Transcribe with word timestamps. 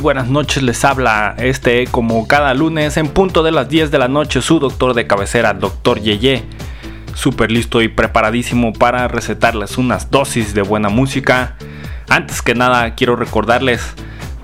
Buenas 0.00 0.28
noches, 0.28 0.62
les 0.62 0.84
habla 0.84 1.34
este 1.38 1.86
como 1.86 2.26
cada 2.26 2.54
lunes 2.54 2.96
en 2.96 3.08
punto 3.08 3.42
de 3.42 3.52
las 3.52 3.68
10 3.68 3.90
de 3.90 3.98
la 3.98 4.08
noche 4.08 4.40
su 4.40 4.58
doctor 4.58 4.94
de 4.94 5.06
cabecera, 5.06 5.52
doctor 5.52 6.00
Yeye. 6.00 6.42
Súper 7.14 7.50
listo 7.50 7.82
y 7.82 7.88
preparadísimo 7.88 8.72
para 8.72 9.08
recetarles 9.08 9.76
unas 9.76 10.10
dosis 10.10 10.54
de 10.54 10.62
buena 10.62 10.88
música. 10.88 11.56
Antes 12.08 12.40
que 12.40 12.54
nada 12.54 12.94
quiero 12.94 13.14
recordarles 13.14 13.94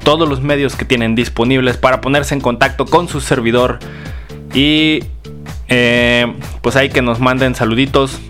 todos 0.05 0.29
los 0.29 0.43
medios 0.43 0.77
que 0.77 0.85
tienen 0.85 1.15
disponibles 1.15 1.79
para 1.79 2.01
ponerse 2.01 2.35
en 2.35 2.41
contacto 2.41 2.85
con 2.85 3.09
su 3.09 3.21
servidor 3.21 3.79
Y 4.55 5.05
eh, 5.69 6.33
pues 6.61 6.77
hay 6.77 6.91
que 6.91 7.03
nos 7.03 7.19
manden 7.19 7.55
saluditos 7.55 8.21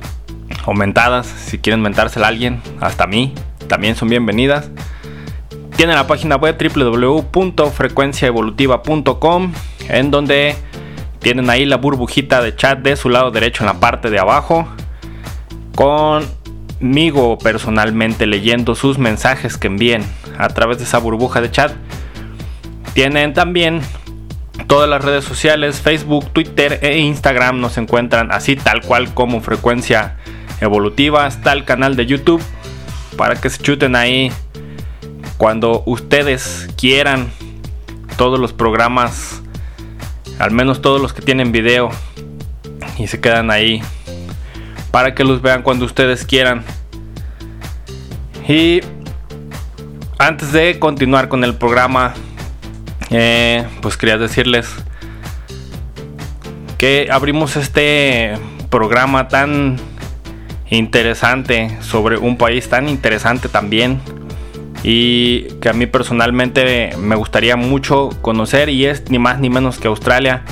o 0.65 0.75
mentadas, 0.75 1.27
si 1.27 1.59
quieren 1.59 1.83
mentársela 1.83 2.27
a 2.27 2.29
alguien, 2.29 2.61
hasta 2.81 3.05
a 3.05 3.07
mí, 3.07 3.35
también 3.69 3.97
son 3.97 4.09
bienvenidas. 4.09 4.71
Tienen 5.77 5.97
la 5.97 6.07
página 6.07 6.37
web 6.37 6.57
www.frecuenciaevolutiva.com 6.59 9.53
en 9.89 10.11
donde 10.11 10.57
tienen 11.19 11.51
ahí 11.51 11.67
la 11.67 11.77
burbujita 11.77 12.41
de 12.41 12.57
chat 12.57 12.79
de 12.79 12.97
su 12.97 13.11
lado 13.11 13.31
derecho 13.31 13.63
en 13.63 13.67
la 13.67 13.79
parte 13.79 14.09
de 14.11 14.19
abajo 14.19 14.67
conmigo 15.77 17.37
personalmente 17.39 18.27
leyendo 18.27 18.75
sus 18.75 18.99
mensajes 18.99 19.59
que 19.59 19.67
envíen 19.67 20.03
a 20.39 20.49
través 20.49 20.79
de 20.79 20.85
esa 20.85 20.99
burbuja 20.99 21.41
de 21.41 21.51
chat. 21.51 21.73
Tienen 22.95 23.35
también 23.35 23.83
todas 24.67 24.89
las 24.89 25.05
redes 25.05 25.25
sociales, 25.25 25.81
Facebook, 25.81 26.31
Twitter 26.33 26.81
e 26.83 26.99
Instagram 26.99 27.61
nos 27.61 27.77
encuentran 27.77 28.33
así 28.33 28.57
tal 28.57 28.81
cual 28.81 29.13
como 29.13 29.43
frecuencia 29.43 30.17
evolutiva. 30.61 31.27
Está 31.27 31.53
el 31.53 31.65
canal 31.65 31.97
de 31.97 32.07
YouTube 32.07 32.43
para 33.17 33.37
que 33.37 33.51
se 33.51 33.63
chuten 33.63 33.95
ahí 33.95 34.33
cuando 35.37 35.83
ustedes 35.87 36.69
quieran 36.77 37.31
todos 38.17 38.41
los 38.41 38.53
programas, 38.53 39.43
al 40.39 40.51
menos 40.51 40.81
todos 40.81 41.01
los 41.01 41.13
que 41.13 41.23
tienen 41.23 41.53
video 41.53 41.91
y 42.99 43.07
se 43.07 43.21
quedan 43.21 43.51
ahí 43.51 43.83
para 44.91 45.15
que 45.15 45.25
los 45.25 45.43
vean 45.43 45.63
cuando 45.63 45.85
ustedes 45.85 46.25
quieran. 46.25 46.65
Y 48.49 48.81
antes 50.19 50.53
de 50.53 50.79
continuar 50.79 51.29
con 51.29 51.45
el 51.45 51.55
programa, 51.55 52.15
eh, 53.11 53.67
pues 53.83 53.97
quería 53.97 54.17
decirles 54.17 54.75
que 56.79 57.09
abrimos 57.11 57.57
este 57.57 58.39
programa 58.71 59.29
tan 59.29 59.77
interesante 60.71 61.77
sobre 61.81 62.17
un 62.17 62.37
país 62.39 62.69
tan 62.69 62.89
interesante 62.89 63.49
también 63.49 64.01
y 64.89 65.49
que 65.61 65.69
a 65.69 65.73
mí 65.73 65.87
personalmente 65.87 66.91
me 66.97 67.17
gustaría 67.17 67.57
mucho 67.57 68.11
conocer 68.23 68.69
y 68.69 68.87
es 68.87 69.11
ni 69.11 69.19
más 69.19 69.41
ni 69.41 69.51
menos 69.51 69.81
que 69.81 69.89
Australia. 69.89 70.45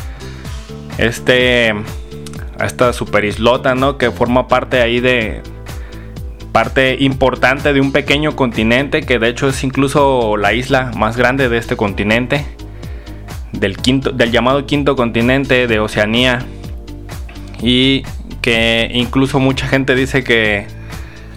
Este 0.98 1.72
esta 2.60 2.92
super 2.92 3.24
islota, 3.24 3.76
¿no? 3.76 3.96
Que 3.96 4.10
forma 4.10 4.48
parte 4.48 4.82
ahí 4.82 4.98
de 4.98 5.40
parte 6.50 6.96
importante 6.98 7.72
de 7.72 7.80
un 7.80 7.92
pequeño 7.92 8.34
continente 8.34 9.02
que 9.02 9.20
de 9.20 9.28
hecho 9.28 9.48
es 9.48 9.62
incluso 9.62 10.36
la 10.36 10.52
isla 10.52 10.90
más 10.96 11.16
grande 11.16 11.48
de 11.48 11.58
este 11.58 11.76
continente 11.76 12.44
del 13.52 13.76
quinto 13.76 14.10
del 14.10 14.32
llamado 14.32 14.66
quinto 14.66 14.96
continente 14.96 15.68
de 15.68 15.78
Oceanía 15.78 16.44
y 17.62 18.02
que 18.40 18.90
incluso 18.92 19.38
mucha 19.38 19.68
gente 19.68 19.94
dice 19.94 20.24
que 20.24 20.66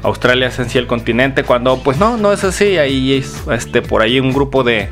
Australia 0.04 0.48
es 0.48 0.60
en 0.60 0.70
sí 0.70 0.78
el 0.78 0.88
continente 0.88 1.44
cuando 1.44 1.82
pues 1.84 1.98
no 1.98 2.18
no 2.18 2.32
es 2.32 2.44
así 2.44 2.78
ahí 2.78 3.14
es 3.14 3.44
este 3.52 3.82
por 3.82 4.02
ahí 4.02 4.20
un 4.20 4.34
grupo 4.34 4.64
de 4.64 4.90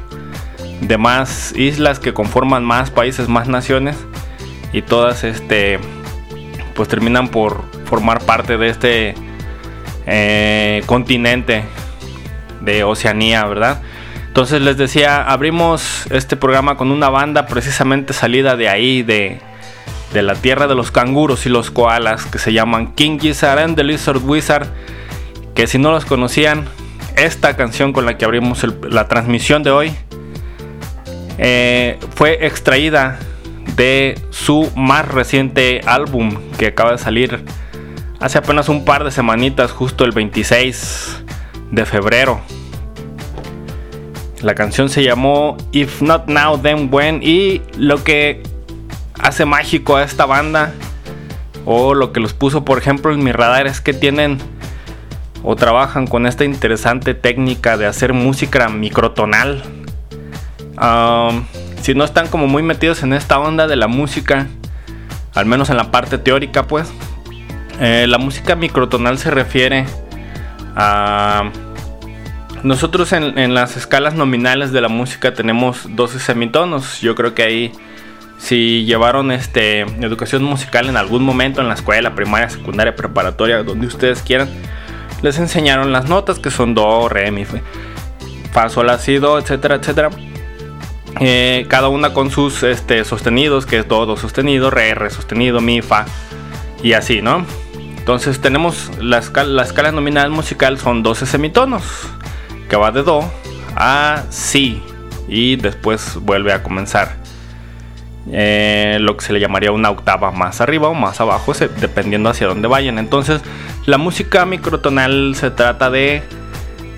de 0.82 0.98
más 0.98 1.54
islas 1.56 2.00
que 2.00 2.14
conforman 2.14 2.64
más 2.64 2.92
países 2.92 3.28
más 3.28 3.48
naciones 3.48 3.96
y 4.74 4.82
todas 4.82 5.24
este 5.24 5.80
pues 6.74 6.90
terminan 6.90 7.30
por 7.30 7.64
formar 7.86 8.22
parte 8.24 8.58
de 8.58 8.68
este 8.68 9.16
eh, 10.06 10.84
continente 10.86 11.64
de 12.62 12.84
Oceanía 12.84 13.46
verdad 13.46 13.82
entonces 14.28 14.62
les 14.62 14.78
decía 14.78 15.24
abrimos 15.24 16.08
este 16.12 16.36
programa 16.36 16.76
con 16.78 16.92
una 16.92 17.10
banda 17.10 17.46
precisamente 17.46 18.14
salida 18.14 18.56
de 18.56 18.70
ahí 18.70 19.04
de 19.04 19.40
de 20.16 20.22
la 20.22 20.36
tierra 20.36 20.68
de 20.68 20.76
los 20.76 20.92
canguros 20.92 21.46
y 21.46 21.50
los 21.50 21.72
koalas 21.72 22.26
que 22.26 22.40
se 22.40 22.54
llaman 22.54 22.94
King 22.94 23.20
Gizzard 23.20 23.60
and 23.60 23.76
the 23.76 23.84
Lizard 23.84 24.24
Wizard. 24.24 24.68
Que 25.56 25.68
si 25.68 25.80
no 25.80 25.92
los 25.92 26.06
conocían, 26.06 26.66
esta 27.16 27.56
canción 27.56 27.94
con 27.94 28.06
la 28.06 28.18
que 28.18 28.26
abrimos 28.26 28.66
la 28.84 29.08
transmisión 29.08 29.64
de 29.64 29.72
hoy 29.72 29.96
eh, 31.38 31.98
fue 32.14 32.46
extraída 32.46 33.18
de 33.76 34.20
su 34.30 34.70
más 34.76 35.08
reciente 35.08 35.82
álbum 35.86 36.38
que 36.58 36.68
acaba 36.68 36.92
de 36.92 36.98
salir 36.98 37.44
hace 38.20 38.38
apenas 38.38 38.70
un 38.70 38.86
par 38.86 39.04
de 39.04 39.12
semanitas, 39.12 39.72
justo 39.72 40.06
el 40.06 40.12
26 40.12 41.24
de 41.72 41.86
febrero. 41.86 42.42
La 44.42 44.56
canción 44.56 44.90
se 44.90 45.04
llamó 45.04 45.58
If 45.72 46.02
Not 46.02 46.28
Now 46.28 46.60
Then 46.60 46.90
When 46.92 47.22
y 47.24 47.62
lo 47.78 48.04
que 48.04 48.44
hace 49.20 49.46
mágico 49.46 49.96
a 49.96 50.04
esta 50.04 50.26
banda 50.26 50.74
o 51.66 51.94
lo 51.94 52.14
que 52.14 52.20
los 52.20 52.34
puso 52.34 52.64
por 52.64 52.78
ejemplo 52.78 53.12
en 53.12 53.24
mi 53.24 53.32
radar 53.32 53.66
es 53.66 53.82
que 53.82 53.94
tienen 53.94 54.38
o 55.46 55.56
trabajan 55.56 56.08
con 56.08 56.26
esta 56.26 56.44
interesante 56.44 57.14
técnica 57.14 57.78
de 57.78 57.86
hacer 57.86 58.14
música 58.14 58.68
microtonal. 58.68 59.62
si 61.82 61.94
no 61.94 62.04
están 62.04 62.28
como 62.28 62.48
muy 62.48 62.64
metidos 62.64 63.04
en 63.04 63.14
esta 63.14 63.40
onda 63.40 63.68
de 63.68 63.76
la 63.76 63.88
música, 63.88 64.48
al 65.36 65.46
menos 65.46 65.70
en 65.70 65.78
la 65.78 65.92
parte 65.92 66.18
teórica, 66.18 66.64
pues, 66.64 66.92
eh, 67.80 68.08
la 68.10 68.18
música 68.18 68.56
microtonal 68.56 69.18
se 69.20 69.32
refiere 69.32 69.86
a... 70.76 71.52
Nosotros 72.64 73.14
en, 73.14 73.38
en, 73.38 73.54
las 73.54 73.78
escalas 73.78 74.16
nominales 74.16 74.72
de 74.72 74.82
la 74.82 74.88
música 74.88 75.36
tenemos 75.36 75.96
12 75.96 76.20
semitonos. 76.20 77.00
Yo 77.00 77.14
creo 77.14 77.36
que 77.36 77.44
ahí 77.44 77.72
si 78.40 78.86
llevaron 78.86 79.32
este, 79.32 79.82
educación 79.82 80.44
musical 80.44 80.90
en 80.90 80.98
algún 80.98 81.24
momento 81.24 81.62
en 81.62 81.68
la 81.68 81.76
escuela, 81.76 82.16
primaria, 82.16 82.50
secundaria, 82.50 82.96
preparatoria, 82.96 83.64
donde 83.64 83.86
ustedes 83.88 84.22
quieran, 84.24 84.50
les 85.22 85.38
enseñaron 85.40 85.92
las 85.92 86.08
notas 86.10 86.40
que 86.40 86.52
son 86.52 86.74
do, 86.76 87.10
re, 87.10 87.32
mi, 87.32 87.46
fa, 88.52 88.70
sol, 88.70 88.88
la, 88.88 88.98
si, 88.98 89.18
do, 89.18 89.38
etcétera, 89.40 89.76
etcétera. 89.76 90.10
Eh, 91.20 91.66
cada 91.70 91.88
una 91.88 92.14
con 92.14 92.30
sus 92.30 92.64
este, 92.64 93.06
sostenidos, 93.06 93.66
que 93.66 93.80
es 93.80 93.88
do, 93.88 94.06
do 94.06 94.18
sostenido, 94.18 94.70
re, 94.70 94.94
re 94.94 95.10
sostenido, 95.10 95.62
mi, 95.62 95.82
fa, 95.82 96.06
y 96.84 96.94
así, 96.94 97.22
¿no? 97.22 97.46
Entonces 97.98 98.40
tenemos 98.40 98.92
la 99.00 99.18
escala, 99.18 99.50
la 99.50 99.64
escala 99.64 99.92
nominal 99.92 100.30
musical 100.30 100.78
son 100.78 101.02
12 101.02 101.26
semitonos, 101.26 101.84
que 102.70 102.76
va 102.76 102.92
de 102.92 103.04
do 103.04 103.24
a 103.76 104.24
si, 104.30 104.84
y 105.28 105.56
después 105.56 106.18
vuelve 106.22 106.54
a 106.54 106.62
comenzar. 106.64 107.18
Eh, 108.32 108.98
lo 109.02 109.18
que 109.18 109.26
se 109.26 109.34
le 109.34 109.40
llamaría 109.40 109.72
una 109.72 109.92
octava 109.92 110.32
más 110.32 110.60
arriba 110.60 110.88
o 110.88 110.94
más 110.94 111.22
abajo, 111.22 111.54
dependiendo 111.54 112.30
hacia 112.30 112.48
dónde 112.48 112.68
vayan. 112.68 112.98
Entonces, 112.98 113.42
la 113.86 113.98
música 113.98 114.46
microtonal 114.46 115.36
se 115.36 115.52
trata 115.52 115.90
de 115.90 116.24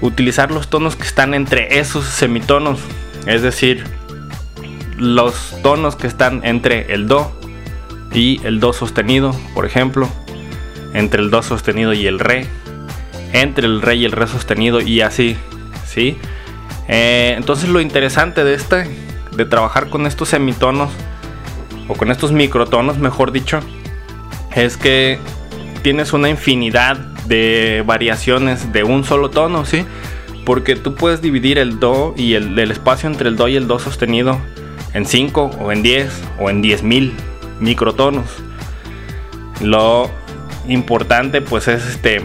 utilizar 0.02 0.52
los 0.52 0.70
tonos 0.70 0.96
que 0.96 1.04
están 1.04 1.34
entre 1.34 1.80
esos 1.80 2.06
semitonos, 2.06 2.80
es 3.26 3.42
decir, 3.42 3.84
los 4.98 5.56
tonos 5.62 5.96
que 5.96 6.08
están 6.08 6.42
entre 6.44 6.94
el 6.94 7.08
do 7.08 7.32
y 8.14 8.40
el 8.46 8.60
do 8.60 8.74
sostenido, 8.74 9.36
por 9.54 9.66
ejemplo, 9.66 10.08
entre 10.94 11.22
el 11.22 11.30
do 11.30 11.44
sostenido 11.44 11.94
y 11.94 12.08
el 12.08 12.20
re, 12.20 12.48
entre 13.34 13.66
el 13.66 13.82
re 13.82 13.96
y 13.96 14.06
el 14.06 14.14
re 14.14 14.28
sostenido 14.28 14.80
y 14.80 15.02
así, 15.02 15.36
¿sí? 15.86 16.18
Eh, 16.88 17.34
entonces 17.38 17.68
lo 17.68 17.82
interesante 17.82 18.44
de 18.46 18.54
este, 18.54 18.90
de 19.36 19.46
trabajar 19.46 19.90
con 19.90 20.08
estos 20.08 20.30
semitonos, 20.30 20.90
o 21.90 21.96
con 21.96 22.12
estos 22.12 22.32
microtonos, 22.32 22.98
mejor 22.98 23.32
dicho, 23.32 23.60
es 24.56 24.78
que 24.78 25.20
tienes 25.88 26.12
una 26.12 26.28
infinidad 26.28 26.98
de 27.28 27.82
variaciones 27.86 28.74
de 28.74 28.84
un 28.84 29.06
solo 29.06 29.30
tono, 29.30 29.64
¿sí? 29.64 29.86
Porque 30.46 30.76
tú 30.76 30.96
puedes 30.96 31.22
dividir 31.22 31.58
el 31.58 31.80
do 31.80 32.14
y 32.18 32.34
el, 32.34 32.60
espacio 32.60 33.10
entre 33.10 33.30
el 33.30 33.38
do 33.38 33.48
y 33.48 33.56
el 33.56 33.68
do 33.68 33.80
sostenido 33.80 34.38
en 34.94 35.06
5 35.06 35.52
o 35.62 35.72
en 35.72 35.84
10 35.84 36.24
o 36.42 36.50
en 36.50 36.62
10.000 36.62 37.14
microtonos. 37.62 38.26
Lo 39.62 40.12
importante 40.68 41.40
pues 41.40 41.70
es 41.70 41.88
este 41.88 42.22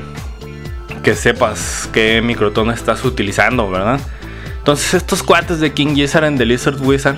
que 1.05 1.15
sepas 1.15 1.89
qué 1.93 2.21
microtono 2.21 2.73
estás 2.73 3.05
utilizando, 3.05 3.71
¿verdad? 3.71 4.01
Entonces 4.59 4.95
estos 4.95 5.23
cuates 5.23 5.61
de 5.61 5.73
King 5.73 5.95
Gizzard 5.95 6.25
and 6.25 6.37
the 6.37 6.47
Lizard 6.47 6.81
Wizard 6.81 7.17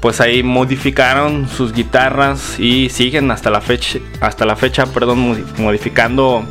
pues 0.00 0.20
ahí 0.20 0.42
modificaron 0.42 1.48
sus 1.48 1.72
guitarras 1.72 2.58
y 2.58 2.88
siguen 2.90 3.30
hasta 3.30 3.50
la 3.50 3.60
fecha, 3.60 3.98
hasta 4.20 4.46
la 4.46 4.56
fecha, 4.56 4.86
perdón, 4.86 5.44
modificando. 5.58 6.44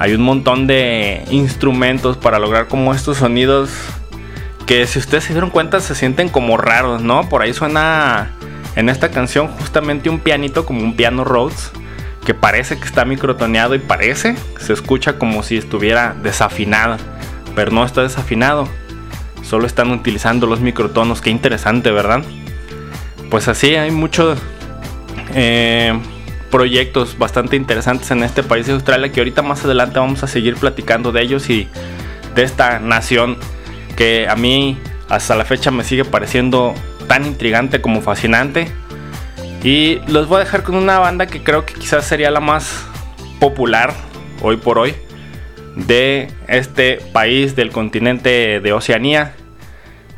Hay 0.00 0.14
un 0.14 0.22
montón 0.22 0.66
de 0.66 1.24
instrumentos 1.30 2.16
para 2.16 2.38
lograr 2.38 2.68
como 2.68 2.94
estos 2.94 3.18
sonidos 3.18 3.70
que 4.66 4.86
si 4.86 4.98
ustedes 4.98 5.24
se 5.24 5.32
dieron 5.32 5.50
cuenta 5.50 5.80
se 5.80 5.94
sienten 5.94 6.28
como 6.28 6.56
raros, 6.56 7.02
¿no? 7.02 7.28
Por 7.28 7.42
ahí 7.42 7.52
suena 7.52 8.32
en 8.76 8.88
esta 8.88 9.10
canción 9.10 9.48
justamente 9.48 10.10
un 10.10 10.20
pianito 10.20 10.66
como 10.66 10.82
un 10.82 10.94
piano 10.94 11.24
Rhodes 11.24 11.72
que 12.24 12.34
parece 12.34 12.78
que 12.78 12.84
está 12.84 13.04
microtoneado 13.06 13.74
y 13.74 13.78
parece, 13.78 14.36
se 14.58 14.74
escucha 14.74 15.18
como 15.18 15.42
si 15.42 15.56
estuviera 15.56 16.14
desafinado, 16.22 16.98
pero 17.54 17.70
no 17.70 17.84
está 17.84 18.02
desafinado. 18.02 18.68
Solo 19.42 19.66
están 19.66 19.90
utilizando 19.90 20.46
los 20.46 20.60
microtonos, 20.60 21.22
qué 21.22 21.30
interesante, 21.30 21.90
¿verdad? 21.90 22.22
Pues 23.30 23.48
así 23.48 23.74
hay 23.74 23.90
mucho 23.90 24.36
eh, 25.34 25.98
proyectos 26.50 27.18
bastante 27.18 27.56
interesantes 27.56 28.10
en 28.10 28.22
este 28.22 28.42
país 28.42 28.66
de 28.66 28.72
Australia 28.72 29.12
que 29.12 29.20
ahorita 29.20 29.42
más 29.42 29.64
adelante 29.64 29.98
vamos 29.98 30.22
a 30.22 30.26
seguir 30.26 30.56
platicando 30.56 31.12
de 31.12 31.22
ellos 31.22 31.48
y 31.50 31.68
de 32.34 32.42
esta 32.42 32.78
nación 32.78 33.36
que 33.96 34.28
a 34.28 34.36
mí 34.36 34.78
hasta 35.08 35.34
la 35.34 35.44
fecha 35.44 35.70
me 35.70 35.84
sigue 35.84 36.04
pareciendo 36.04 36.74
tan 37.06 37.26
intrigante 37.26 37.80
como 37.80 38.00
fascinante. 38.00 38.68
Y 39.64 40.00
los 40.06 40.28
voy 40.28 40.36
a 40.36 40.44
dejar 40.44 40.62
con 40.62 40.76
una 40.76 40.98
banda 40.98 41.26
que 41.26 41.42
creo 41.42 41.66
que 41.66 41.74
quizás 41.74 42.06
sería 42.06 42.30
la 42.30 42.38
más 42.40 42.86
popular 43.40 43.92
hoy 44.40 44.56
por 44.56 44.78
hoy 44.78 44.94
de 45.74 46.30
este 46.46 47.00
país 47.12 47.56
del 47.56 47.70
continente 47.70 48.60
de 48.60 48.72
Oceanía. 48.72 49.34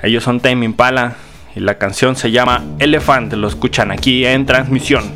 Ellos 0.03 0.25
son 0.25 0.41
Tame 0.41 0.67
Impala 0.67 1.17
y 1.55 1.61
la 1.61 1.79
canción 1.79 2.17
se 2.17 2.31
llama 2.31 2.65
Elephant. 2.79 3.33
Lo 3.35 3.49
escuchan 3.49 3.91
aquí 3.91 4.25
en 4.25 4.47
transmisión. 4.47 5.13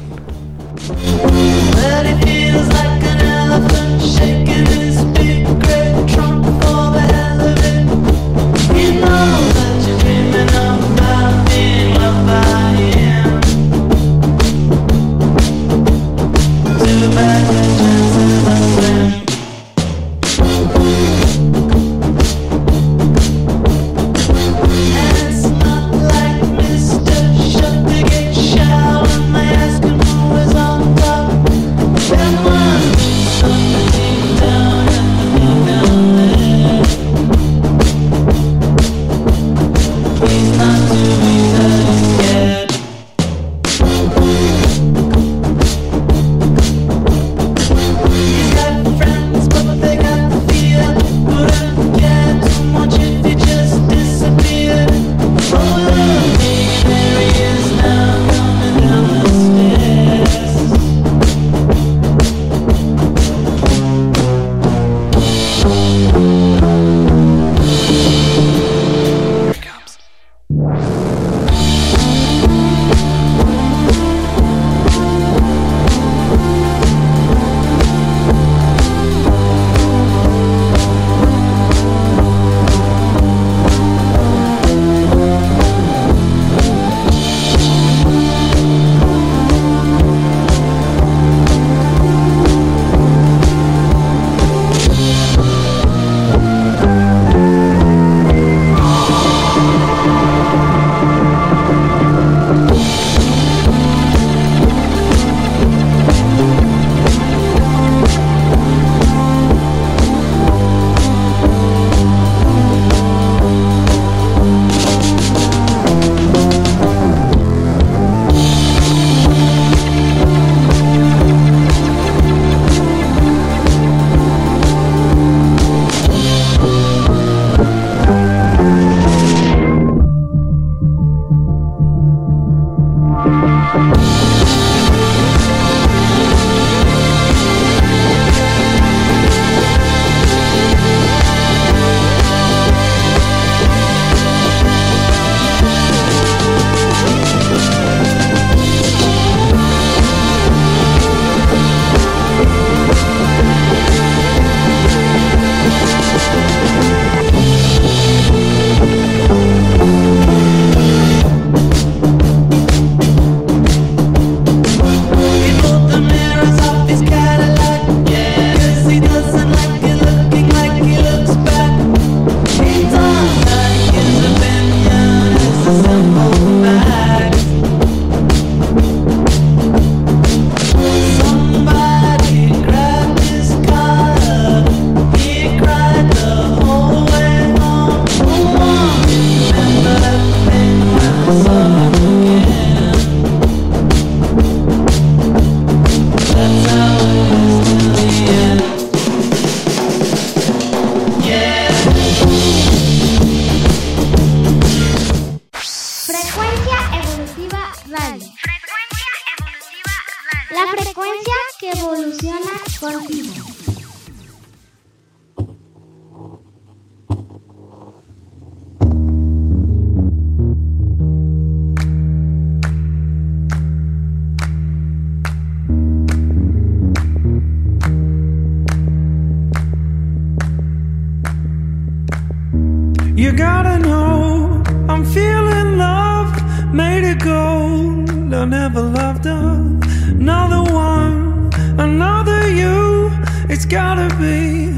I 238.44 238.46
never 238.46 238.82
loved 238.82 239.24
another 239.24 240.70
one, 240.70 241.50
another 241.80 242.46
you. 242.50 243.10
It's 243.48 243.64
gotta 243.64 244.14
be 244.18 244.70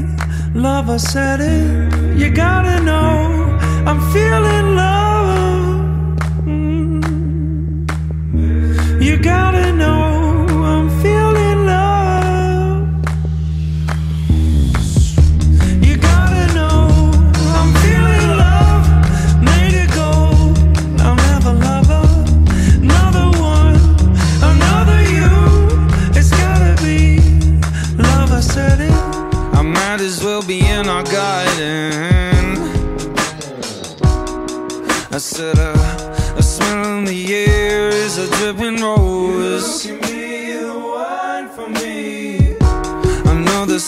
love. 0.57 0.89
I 0.89 0.95
said 0.95 1.41
it. 1.41 2.17
You 2.17 2.29
gotta 2.29 2.81
know 2.81 3.59
I'm 3.85 3.99
feeling 4.13 4.77
love. 4.77 5.06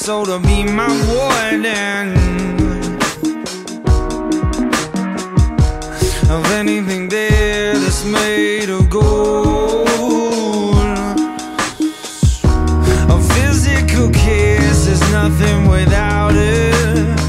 Soul 0.10 0.26
to 0.26 0.40
be 0.40 0.64
my 0.64 0.90
warden. 1.08 2.08
Of 6.36 6.44
anything 6.62 7.10
there 7.10 7.76
that's 7.78 8.04
made 8.06 8.70
of 8.72 8.90
gold. 8.90 10.78
A 13.16 13.20
physical 13.34 14.10
kiss 14.10 14.88
is 14.88 15.02
nothing 15.12 15.68
without 15.68 16.34
it. 16.34 17.20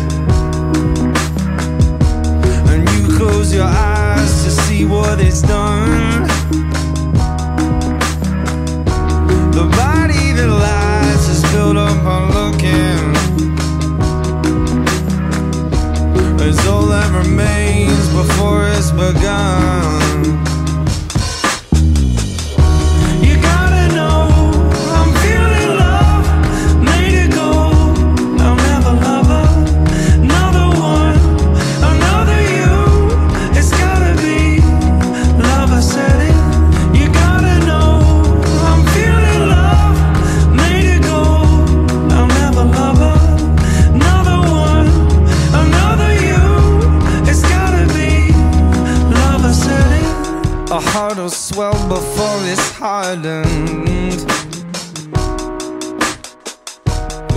And 2.70 2.80
you 2.92 3.00
close 3.18 3.52
your 3.52 3.64
eyes 3.64 3.79
begun. 19.00 19.99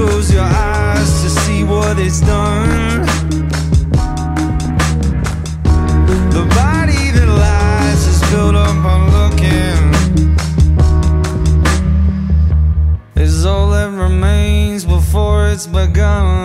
Close 0.00 0.32
your 0.32 0.42
eyes 0.42 1.22
to 1.22 1.28
see 1.28 1.62
what 1.62 1.98
it's 1.98 2.20
done. 2.20 3.02
The 6.36 6.44
body 6.60 7.04
that 7.16 7.28
lies 7.44 8.02
is 8.12 8.20
built 8.30 8.54
up 8.54 8.82
on 8.92 9.00
looking. 9.16 9.82
Is 13.14 13.44
all 13.44 13.68
that 13.72 13.90
remains 13.90 14.86
before 14.86 15.48
it's 15.48 15.66
begun. 15.66 16.39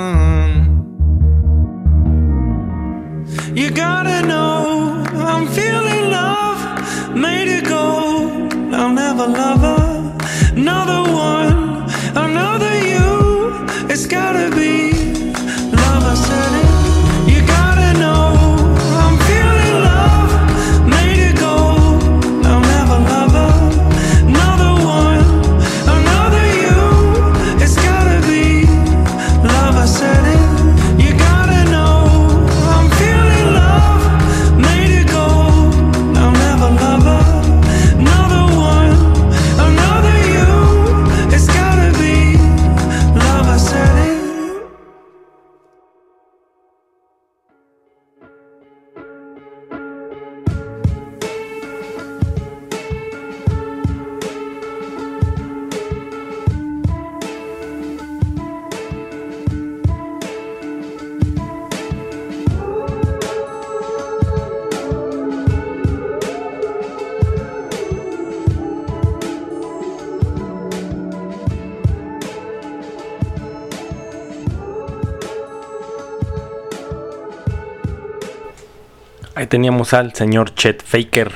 Ahí 79.36 79.48
teníamos 79.48 79.94
al 79.94 80.16
señor 80.16 80.56
Chet 80.56 80.82
Faker 80.82 81.30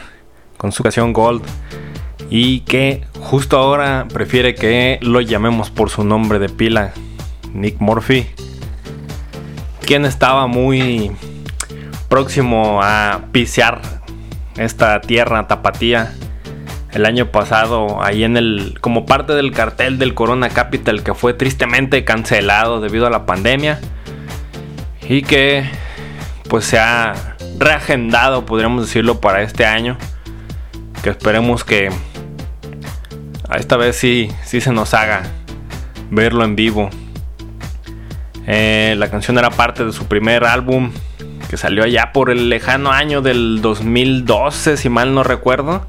con 0.56 0.72
su 0.72 0.84
canción 0.84 1.12
Gold. 1.12 1.44
Y 2.30 2.62
que 2.62 3.06
justo 3.20 3.58
ahora 3.58 4.08
prefiere 4.14 4.56
que 4.56 5.00
lo 5.02 5.20
llamemos 5.20 5.70
por 5.70 5.90
su 5.90 6.06
nombre 6.06 6.40
de 6.40 6.48
pila, 6.48 6.94
Nick 7.54 7.82
Murphy. 7.82 8.26
Quien 9.82 10.06
estaba 10.06 10.48
muy 10.48 11.12
próximo 12.08 12.82
a 12.82 13.26
pisear 13.34 13.82
esta 14.56 15.02
tierra 15.02 15.48
tapatía 15.48 16.14
el 16.94 17.06
año 17.06 17.32
pasado 17.32 18.02
ahí 18.02 18.24
en 18.24 18.38
el 18.38 18.78
como 18.80 19.06
parte 19.06 19.34
del 19.34 19.52
cartel 19.52 20.00
del 20.00 20.14
Corona 20.14 20.50
Capital 20.50 21.04
que 21.04 21.14
fue 21.14 21.34
tristemente 21.34 22.04
cancelado 22.04 22.82
debido 22.82 23.06
a 23.06 23.10
la 23.10 23.26
pandemia 23.26 23.80
y 25.08 25.22
que 25.22 25.70
pues 26.50 26.66
se 26.66 26.80
ha 26.80 27.29
reagendado 27.60 28.46
podríamos 28.46 28.88
decirlo 28.88 29.20
para 29.22 29.42
este 29.44 29.66
año 29.66 29.98
que 31.04 31.10
esperemos 31.10 31.64
que 31.64 31.90
a 33.48 33.58
esta 33.58 33.78
vez 33.78 33.98
sí, 33.98 34.32
sí 34.46 34.62
se 34.62 34.72
nos 34.72 34.94
haga 34.94 35.24
verlo 36.10 36.44
en 36.44 36.56
vivo 36.56 36.90
Eh, 38.52 38.96
la 38.98 39.12
canción 39.12 39.38
era 39.38 39.52
parte 39.52 39.86
de 39.86 39.92
su 39.92 40.08
primer 40.08 40.44
álbum 40.44 40.92
que 41.52 41.58
salió 41.58 41.84
allá 41.84 42.12
por 42.14 42.32
el 42.32 42.50
lejano 42.50 42.92
año 42.92 43.22
del 43.22 43.62
2012 43.62 44.76
si 44.76 44.90
mal 44.90 45.14
no 45.14 45.22
recuerdo 45.22 45.86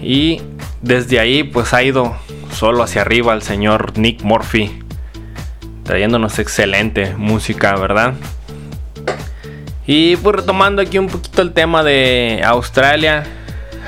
y 0.00 0.40
desde 0.80 1.20
ahí 1.20 1.44
pues 1.44 1.72
ha 1.74 1.82
ido 1.82 2.16
solo 2.52 2.82
hacia 2.82 3.02
arriba 3.02 3.32
el 3.34 3.42
señor 3.42 3.98
Nick 3.98 4.22
Murphy. 4.22 4.82
Trayéndonos 5.84 6.38
excelente 6.38 7.14
música, 7.16 7.74
¿verdad? 7.76 8.14
Y 9.86 10.16
pues 10.16 10.36
retomando 10.36 10.82
aquí 10.82 10.98
un 10.98 11.08
poquito 11.08 11.40
el 11.42 11.52
tema 11.52 11.82
de 11.82 12.42
Australia. 12.44 13.24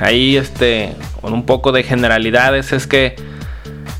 Ahí 0.01 0.37
este, 0.37 0.97
con 1.21 1.33
un 1.33 1.47
poco 1.47 1.71
de 1.73 1.85
generalidades, 1.85 2.73
es 2.73 2.89
que 2.89 3.17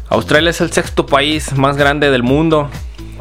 Australia 0.09 0.51
es 0.51 0.61
el 0.61 0.73
sexto 0.73 1.07
país 1.07 1.57
más 1.57 1.77
grande 1.77 2.11
del 2.11 2.23
mundo. 2.23 2.71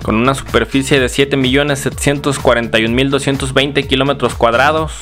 Con 0.02 0.16
una 0.16 0.34
superficie 0.34 1.00
de 1.00 1.06
7.741.220 1.06 3.88
kilómetros 3.88 4.36
cuadrados. 4.36 4.94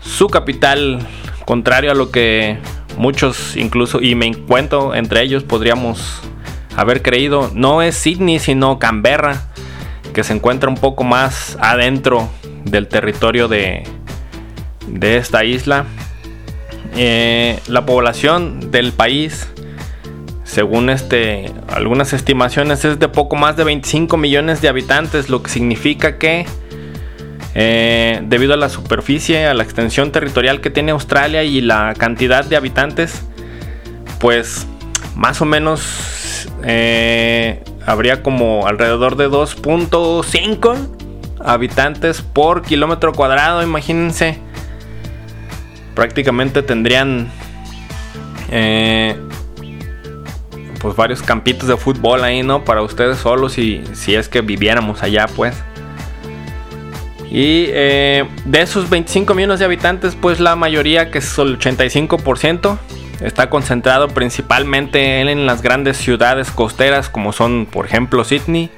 Su 0.00 0.28
capital 0.28 1.06
contrario 1.46 1.92
a 1.92 1.94
lo 1.94 2.10
que 2.10 2.58
muchos 2.96 3.56
incluso 3.56 4.00
y 4.00 4.14
me 4.14 4.26
encuentro 4.26 4.94
entre 4.94 5.22
ellos 5.22 5.42
podríamos 5.42 6.20
haber 6.76 7.02
creído 7.02 7.50
no 7.54 7.82
es 7.82 7.96
Sydney 7.96 8.38
sino 8.38 8.78
Canberra 8.78 9.48
que 10.14 10.24
se 10.24 10.32
encuentra 10.32 10.70
un 10.70 10.76
poco 10.76 11.04
más 11.04 11.58
adentro 11.60 12.30
del 12.64 12.88
territorio 12.88 13.48
de, 13.48 13.82
de 14.86 15.18
esta 15.18 15.44
isla. 15.44 15.84
Eh, 16.96 17.58
la 17.66 17.84
población 17.84 18.70
del 18.70 18.92
país, 18.92 19.48
según 20.44 20.88
este, 20.88 21.52
algunas 21.68 22.12
estimaciones, 22.12 22.84
es 22.84 22.98
de 22.98 23.08
poco 23.08 23.36
más 23.36 23.56
de 23.56 23.64
25 23.64 24.16
millones 24.16 24.62
de 24.62 24.68
habitantes, 24.68 25.28
lo 25.28 25.42
que 25.42 25.50
significa 25.50 26.16
que 26.16 26.46
eh, 27.56 28.20
debido 28.24 28.54
a 28.54 28.56
la 28.56 28.68
superficie, 28.68 29.46
a 29.46 29.54
la 29.54 29.64
extensión 29.64 30.12
territorial 30.12 30.60
que 30.60 30.70
tiene 30.70 30.92
Australia 30.92 31.42
y 31.42 31.60
la 31.60 31.94
cantidad 31.98 32.44
de 32.44 32.56
habitantes, 32.56 33.22
pues 34.20 34.66
más 35.16 35.40
o 35.40 35.44
menos 35.44 36.48
eh, 36.64 37.62
habría 37.86 38.22
como 38.22 38.66
alrededor 38.66 39.16
de 39.16 39.28
2.5 39.28 40.76
habitantes 41.40 42.22
por 42.22 42.62
kilómetro 42.62 43.12
cuadrado, 43.12 43.62
imagínense. 43.62 44.38
Prácticamente 45.94 46.62
tendrían 46.62 47.30
eh, 48.50 49.16
pues 50.80 50.96
varios 50.96 51.22
campitos 51.22 51.68
de 51.68 51.76
fútbol 51.76 52.24
ahí, 52.24 52.42
¿no? 52.42 52.64
Para 52.64 52.82
ustedes 52.82 53.18
solos 53.18 53.58
y 53.58 53.84
si 53.92 54.14
es 54.14 54.28
que 54.28 54.40
viviéramos 54.40 55.02
allá, 55.02 55.26
pues. 55.34 55.54
Y 57.30 57.66
eh, 57.70 58.28
de 58.44 58.60
esos 58.60 58.88
25 58.88 59.34
millones 59.34 59.58
de 59.58 59.64
habitantes, 59.64 60.16
pues 60.20 60.40
la 60.40 60.56
mayoría, 60.56 61.10
que 61.10 61.18
es 61.18 61.38
el 61.38 61.58
85%, 61.58 62.78
está 63.20 63.50
concentrado 63.50 64.08
principalmente 64.08 65.20
en 65.20 65.46
las 65.46 65.62
grandes 65.62 65.96
ciudades 65.96 66.50
costeras 66.50 67.08
como 67.08 67.32
son, 67.32 67.66
por 67.70 67.86
ejemplo, 67.86 68.24
Sydney, 68.24 68.70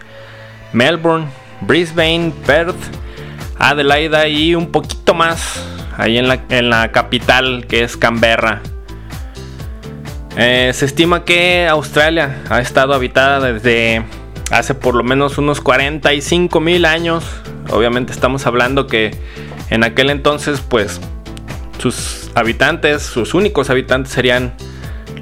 Melbourne, 0.73 1.27
Brisbane, 1.61 2.33
Perth, 2.45 2.77
Adelaida 3.59 4.29
y 4.29 4.55
un 4.55 4.71
poquito 4.71 5.15
más 5.15 5.65
ahí 5.97 6.19
en 6.19 6.29
la, 6.71 6.93
capital 6.93 7.67
que 7.67 7.83
es 7.83 7.97
Canberra. 7.97 8.61
Eh, 10.37 10.71
se 10.75 10.85
estima 10.85 11.25
que 11.25 11.67
Australia 11.67 12.43
ha 12.51 12.61
estado 12.61 12.93
habitada 12.93 13.53
desde 13.53 14.05
hace 14.51 14.75
por 14.75 14.95
lo 14.95 15.03
menos 15.03 15.39
unos 15.39 15.61
45 15.61 16.61
mil 16.61 16.85
años. 16.85 17.25
Obviamente 17.71 18.13
estamos 18.13 18.47
hablando 18.47 18.87
que 18.87 19.17
en 19.71 19.83
aquel 19.83 20.11
entonces 20.11 20.61
pues 20.61 21.01
sus 21.79 22.31
habitantes, 22.35 23.03
sus 23.03 23.35
únicos 23.35 23.71
habitantes 23.71 24.13
serían 24.13 24.55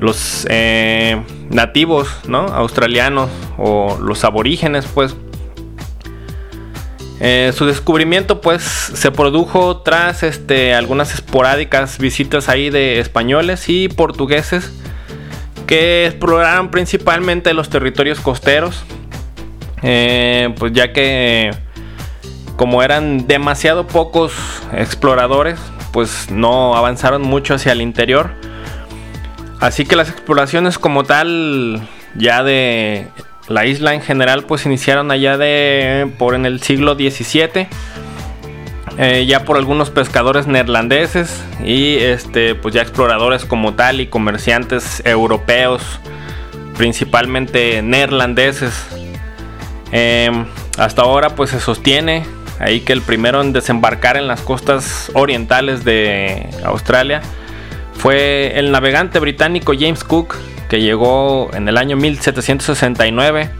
los 0.00 0.46
eh, 0.50 1.22
nativos, 1.50 2.08
¿no? 2.26 2.40
Australianos 2.40 3.30
o 3.58 3.98
los 4.00 4.24
aborígenes, 4.24 4.86
pues. 4.86 5.14
Eh, 7.20 7.52
su 7.56 7.64
descubrimiento 7.64 8.40
pues 8.40 8.62
se 8.62 9.12
produjo 9.12 9.78
tras 9.78 10.24
este, 10.24 10.74
algunas 10.74 11.14
esporádicas 11.14 11.98
visitas 11.98 12.48
ahí 12.48 12.70
de 12.70 12.98
españoles 12.98 13.68
y 13.68 13.88
portugueses 13.88 14.72
que 15.66 16.06
exploraron 16.06 16.70
principalmente 16.70 17.54
los 17.54 17.70
territorios 17.70 18.20
costeros, 18.20 18.84
eh, 19.82 20.52
pues 20.58 20.72
ya 20.72 20.92
que 20.92 21.52
como 22.56 22.82
eran 22.82 23.26
demasiado 23.26 23.86
pocos 23.86 24.32
exploradores, 24.72 25.58
pues 25.94 26.28
no 26.28 26.74
avanzaron 26.74 27.22
mucho 27.22 27.54
hacia 27.54 27.70
el 27.70 27.80
interior. 27.80 28.30
Así 29.60 29.84
que 29.84 29.94
las 29.94 30.10
exploraciones 30.10 30.76
como 30.76 31.04
tal, 31.04 31.88
ya 32.16 32.42
de 32.42 33.06
la 33.48 33.64
isla 33.64 33.94
en 33.94 34.02
general, 34.02 34.42
pues 34.42 34.66
iniciaron 34.66 35.12
allá 35.12 35.38
de 35.38 36.12
por 36.18 36.34
en 36.34 36.46
el 36.46 36.60
siglo 36.60 36.96
XVII. 36.96 37.68
Eh, 38.98 39.24
ya 39.26 39.44
por 39.44 39.56
algunos 39.56 39.90
pescadores 39.90 40.48
neerlandeses 40.48 41.44
y 41.64 41.96
este 41.96 42.54
pues 42.54 42.74
ya 42.74 42.82
exploradores 42.82 43.44
como 43.44 43.74
tal 43.74 44.00
y 44.00 44.06
comerciantes 44.06 45.02
europeos 45.04 45.82
principalmente 46.76 47.82
neerlandeses 47.82 48.72
em, 49.90 50.46
hasta 50.78 51.02
ahora 51.02 51.30
pues 51.30 51.50
se 51.50 51.58
sostiene 51.58 52.24
ahí 52.58 52.80
que 52.80 52.92
el 52.92 53.02
primero 53.02 53.40
en 53.40 53.52
desembarcar 53.52 54.16
en 54.16 54.26
las 54.26 54.40
costas 54.40 55.10
orientales 55.14 55.84
de 55.84 56.48
Australia 56.64 57.22
fue 57.94 58.58
el 58.58 58.70
navegante 58.70 59.18
británico 59.18 59.72
James 59.78 60.04
Cook, 60.04 60.36
que 60.68 60.80
llegó 60.80 61.50
en 61.54 61.68
el 61.68 61.78
año 61.78 61.96
1769 61.96 63.50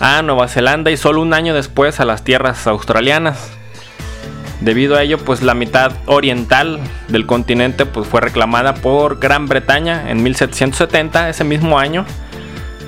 a 0.00 0.22
Nueva 0.22 0.48
Zelanda 0.48 0.90
y 0.90 0.96
solo 0.96 1.20
un 1.22 1.34
año 1.34 1.54
después 1.54 2.00
a 2.00 2.04
las 2.04 2.24
tierras 2.24 2.66
australianas. 2.66 3.52
Debido 4.60 4.96
a 4.96 5.02
ello, 5.02 5.18
pues 5.18 5.42
la 5.42 5.54
mitad 5.54 5.92
oriental 6.06 6.80
del 7.08 7.26
continente 7.26 7.84
pues, 7.84 8.08
fue 8.08 8.20
reclamada 8.20 8.74
por 8.74 9.18
Gran 9.18 9.46
Bretaña 9.46 10.10
en 10.10 10.22
1770, 10.22 11.28
ese 11.28 11.44
mismo 11.44 11.78
año, 11.78 12.06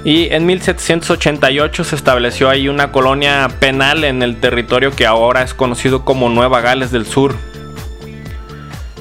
y 0.05 0.33
en 0.33 0.47
1788 0.47 1.85
se 1.85 1.97
estableció 1.97 2.49
ahí 2.49 2.69
una 2.69 2.93
colonia 2.93 3.49
penal 3.59 4.05
en 4.05 4.23
el 4.23 4.39
territorio 4.39 4.93
que 4.93 5.07
ahora 5.07 5.43
es 5.43 5.53
conocido 5.53 6.05
como 6.05 6.29
Nueva 6.29 6.61
Gales 6.61 6.91
del 6.91 7.07
Sur. 7.07 7.35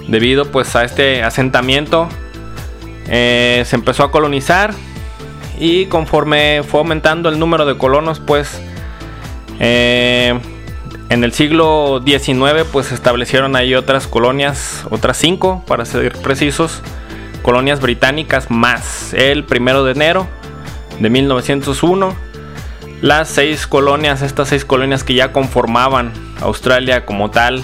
Debido 0.08 0.51
pues 0.51 0.75
a 0.75 0.84
este 0.84 1.23
asentamiento 1.23 2.10
eh, 3.08 3.63
se 3.65 3.75
empezó 3.75 4.03
a 4.03 4.12
colonizar 4.12 4.73
y 5.60 5.86
conforme 5.86 6.63
fue 6.67 6.79
aumentando 6.79 7.29
el 7.29 7.39
número 7.39 7.65
de 7.65 7.77
colonos 7.77 8.19
pues 8.19 8.60
eh, 9.60 10.38
en 11.10 11.23
el 11.23 11.31
siglo 11.34 12.01
XIX 12.05 12.67
pues 12.71 12.88
se 12.88 12.95
establecieron 12.95 13.55
ahí 13.55 13.75
otras 13.75 14.08
colonias, 14.08 14.86
otras 14.89 15.17
cinco 15.17 15.63
para 15.67 15.86
ser 15.86 16.13
precisos, 16.13 16.81
colonias 17.41 17.79
británicas 17.79 18.49
más 18.49 19.13
el 19.13 19.43
primero 19.43 19.84
de 19.84 19.91
enero 19.91 20.27
de 20.99 21.10
1901. 21.10 22.15
Las 23.01 23.29
seis 23.29 23.67
colonias, 23.67 24.21
estas 24.21 24.49
seis 24.49 24.65
colonias 24.65 25.03
que 25.03 25.13
ya 25.13 25.31
conformaban 25.31 26.12
Australia 26.41 27.05
como 27.05 27.29
tal, 27.29 27.63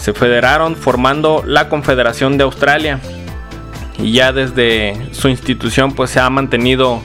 se 0.00 0.12
federaron 0.12 0.76
formando 0.76 1.42
la 1.46 1.68
Confederación 1.68 2.38
de 2.38 2.44
Australia. 2.44 3.00
Y 3.98 4.12
ya 4.12 4.32
desde 4.32 5.08
su 5.12 5.28
institución 5.28 5.92
pues 5.92 6.10
se 6.10 6.20
ha 6.20 6.30
mantenido 6.30 7.02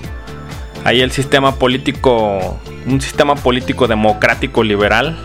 ahí 0.83 1.01
el 1.01 1.11
sistema 1.11 1.55
político, 1.55 2.59
un 2.85 3.01
sistema 3.01 3.35
político 3.35 3.87
democrático 3.87 4.63
liberal. 4.63 5.17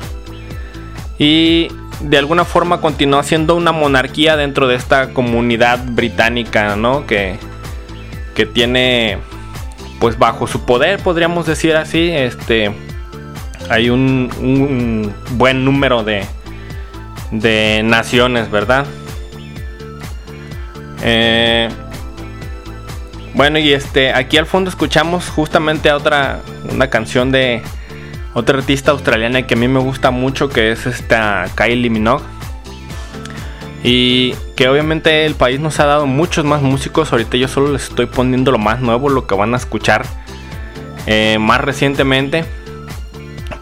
Y 1.18 1.68
de 2.00 2.18
alguna 2.18 2.44
forma 2.44 2.80
continúa 2.80 3.22
siendo 3.22 3.54
una 3.54 3.72
monarquía 3.72 4.36
dentro 4.36 4.66
de 4.66 4.74
esta 4.74 5.12
comunidad 5.12 5.78
británica, 5.84 6.74
¿no? 6.76 7.06
Que, 7.06 7.38
que 8.34 8.46
tiene 8.46 9.18
pues 10.00 10.18
bajo 10.18 10.46
su 10.46 10.64
poder, 10.64 11.00
podríamos 11.02 11.46
decir 11.46 11.76
así, 11.76 12.10
este, 12.10 12.74
hay 13.68 13.90
un, 13.90 15.12
buen 15.32 15.64
número 15.64 16.02
de, 16.02 16.24
de 17.30 17.82
naciones, 17.84 18.50
¿verdad? 18.50 18.86
Eh, 21.02 21.68
bueno, 23.34 23.58
y 23.58 23.72
este, 23.72 24.12
aquí 24.12 24.38
al 24.38 24.46
fondo 24.46 24.70
escuchamos 24.70 25.28
justamente 25.28 25.90
a 25.90 25.96
otra, 25.96 26.40
una 26.72 26.88
canción 26.90 27.30
de 27.30 27.62
otra 28.34 28.58
artista 28.58 28.90
australiana 28.90 29.46
que 29.46 29.54
a 29.54 29.56
mí 29.56 29.68
me 29.68 29.80
gusta 29.80 30.10
mucho, 30.10 30.48
que 30.48 30.72
es 30.72 30.86
esta 30.86 31.46
Kylie 31.54 31.90
Minogue. 31.90 32.24
Y 33.82 34.34
que 34.56 34.68
obviamente 34.68 35.24
el 35.24 35.34
país 35.34 35.58
nos 35.58 35.80
ha 35.80 35.86
dado 35.86 36.06
muchos 36.06 36.44
más 36.44 36.62
músicos. 36.62 37.12
Ahorita 37.12 37.36
yo 37.36 37.48
solo 37.48 37.72
les 37.72 37.84
estoy 37.84 38.06
poniendo 38.06 38.52
lo 38.52 38.58
más 38.58 38.80
nuevo, 38.80 39.08
lo 39.08 39.26
que 39.26 39.34
van 39.34 39.54
a 39.54 39.56
escuchar 39.56 40.04
eh, 41.06 41.38
más 41.40 41.60
recientemente. 41.60 42.44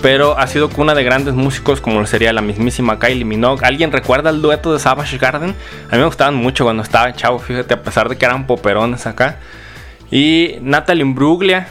Pero 0.00 0.38
ha 0.38 0.46
sido 0.46 0.70
cuna 0.70 0.94
de 0.94 1.02
grandes 1.02 1.34
músicos 1.34 1.80
como 1.80 2.04
sería 2.06 2.32
la 2.32 2.40
mismísima 2.40 2.98
Kylie 2.98 3.24
Minogue. 3.24 3.64
¿Alguien 3.64 3.90
recuerda 3.90 4.30
el 4.30 4.42
dueto 4.42 4.72
de 4.72 4.78
Savage 4.78 5.18
Garden? 5.18 5.54
A 5.88 5.92
mí 5.92 5.98
me 5.98 6.04
gustaban 6.04 6.34
mucho 6.36 6.64
cuando 6.64 6.82
estaba 6.82 7.12
chavo, 7.14 7.38
fíjate, 7.38 7.74
a 7.74 7.82
pesar 7.82 8.08
de 8.08 8.16
que 8.16 8.24
eran 8.24 8.46
poperones 8.46 9.06
acá. 9.06 9.38
Y 10.10 10.56
Natalie 10.60 11.02
Imbruglia, 11.02 11.68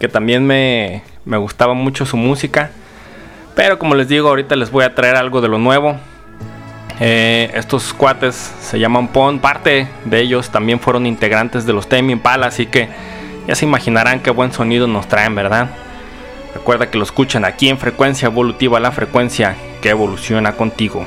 que 0.00 0.08
también 0.08 0.44
me, 0.44 1.02
me 1.24 1.36
gustaba 1.36 1.74
mucho 1.74 2.04
su 2.04 2.16
música. 2.16 2.70
Pero 3.54 3.78
como 3.78 3.94
les 3.94 4.08
digo, 4.08 4.28
ahorita 4.28 4.56
les 4.56 4.70
voy 4.70 4.84
a 4.84 4.94
traer 4.94 5.16
algo 5.16 5.40
de 5.40 5.48
lo 5.48 5.58
nuevo. 5.58 5.98
Eh, 6.98 7.50
estos 7.54 7.92
cuates 7.92 8.34
se 8.34 8.78
llaman 8.78 9.08
Pon, 9.08 9.38
parte 9.38 9.88
de 10.04 10.20
ellos 10.20 10.50
también 10.50 10.80
fueron 10.80 11.06
integrantes 11.06 11.66
de 11.66 11.72
los 11.72 11.88
Tame 11.88 12.12
Impala, 12.12 12.46
así 12.46 12.66
que 12.66 12.88
ya 13.46 13.54
se 13.54 13.66
imaginarán 13.66 14.20
qué 14.20 14.30
buen 14.30 14.52
sonido 14.52 14.86
nos 14.86 15.06
traen, 15.06 15.34
¿verdad? 15.34 15.70
Recuerda 16.54 16.90
que 16.90 16.96
lo 16.96 17.04
escuchan 17.04 17.44
aquí 17.44 17.68
en 17.68 17.78
frecuencia 17.78 18.26
evolutiva, 18.26 18.80
la 18.80 18.92
frecuencia 18.92 19.56
que 19.82 19.90
evoluciona 19.90 20.52
contigo. 20.52 21.06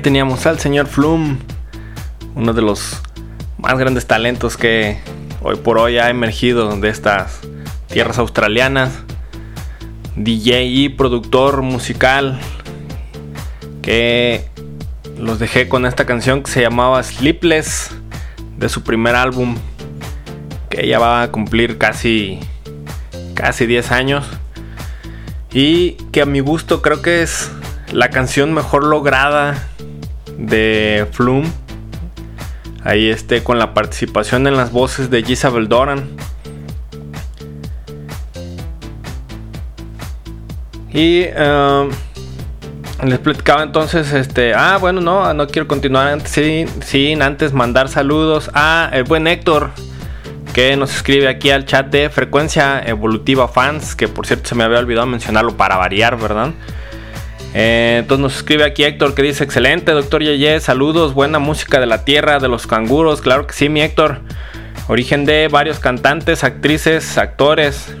Teníamos 0.00 0.46
al 0.46 0.58
señor 0.58 0.86
Flum, 0.86 1.38
uno 2.34 2.52
de 2.52 2.62
los 2.62 3.02
más 3.58 3.76
grandes 3.78 4.06
talentos 4.06 4.56
que 4.56 4.98
hoy 5.42 5.56
por 5.56 5.78
hoy 5.78 5.98
ha 5.98 6.08
emergido 6.08 6.76
de 6.76 6.88
estas 6.88 7.40
tierras 7.88 8.18
australianas. 8.18 8.92
DJ 10.14 10.64
y 10.64 10.88
productor 10.88 11.62
musical 11.62 12.38
que 13.82 14.48
los 15.16 15.38
dejé 15.38 15.68
con 15.68 15.86
esta 15.86 16.06
canción 16.06 16.42
que 16.42 16.50
se 16.50 16.60
llamaba 16.60 17.02
Sleepless 17.02 17.90
de 18.56 18.68
su 18.68 18.82
primer 18.82 19.14
álbum 19.14 19.56
que 20.70 20.86
ya 20.86 20.98
va 20.98 21.22
a 21.22 21.30
cumplir 21.30 21.78
casi 21.78 22.40
casi 23.34 23.66
10 23.66 23.92
años 23.92 24.26
y 25.52 25.92
que 26.12 26.22
a 26.22 26.26
mi 26.26 26.40
gusto 26.40 26.82
creo 26.82 27.00
que 27.00 27.22
es 27.22 27.50
la 27.92 28.10
canción 28.10 28.52
mejor 28.52 28.84
lograda 28.84 29.68
de 30.38 31.06
Flume. 31.12 31.48
Ahí 32.84 33.10
este 33.10 33.42
con 33.42 33.58
la 33.58 33.74
participación 33.74 34.46
en 34.46 34.56
las 34.56 34.72
voces 34.72 35.10
de 35.10 35.22
Gisabel 35.22 35.68
Doran. 35.68 36.08
Y 40.90 41.26
um, 41.26 41.90
les 43.06 43.18
platicaba 43.18 43.62
entonces, 43.62 44.12
este, 44.12 44.54
ah, 44.54 44.78
bueno, 44.80 45.00
no, 45.00 45.34
no 45.34 45.46
quiero 45.46 45.68
continuar 45.68 46.26
sin, 46.26 46.68
sin 46.82 47.22
antes 47.22 47.52
mandar 47.52 47.88
saludos 47.88 48.50
a 48.54 48.90
el 48.92 49.04
buen 49.04 49.26
Héctor, 49.26 49.70
que 50.54 50.76
nos 50.76 50.96
escribe 50.96 51.28
aquí 51.28 51.50
al 51.50 51.66
chat 51.66 51.88
de 51.88 52.08
Frecuencia 52.10 52.82
Evolutiva 52.84 53.48
Fans, 53.48 53.94
que 53.94 54.08
por 54.08 54.26
cierto 54.26 54.48
se 54.48 54.54
me 54.54 54.64
había 54.64 54.78
olvidado 54.78 55.06
mencionarlo 55.06 55.56
para 55.56 55.76
variar, 55.76 56.16
¿verdad? 56.18 56.52
Eh, 57.60 57.96
entonces 57.98 58.22
nos 58.22 58.36
escribe 58.36 58.62
aquí 58.62 58.84
Héctor 58.84 59.16
que 59.16 59.22
dice, 59.22 59.42
excelente, 59.42 59.90
doctor 59.90 60.22
Yeye, 60.22 60.60
saludos, 60.60 61.12
buena 61.12 61.40
música 61.40 61.80
de 61.80 61.86
la 61.86 62.04
tierra, 62.04 62.38
de 62.38 62.46
los 62.46 62.68
canguros, 62.68 63.20
claro 63.20 63.48
que 63.48 63.52
sí, 63.52 63.68
mi 63.68 63.82
Héctor. 63.82 64.20
Origen 64.86 65.24
de 65.24 65.48
varios 65.48 65.80
cantantes, 65.80 66.44
actrices, 66.44 67.18
actores. 67.18 67.96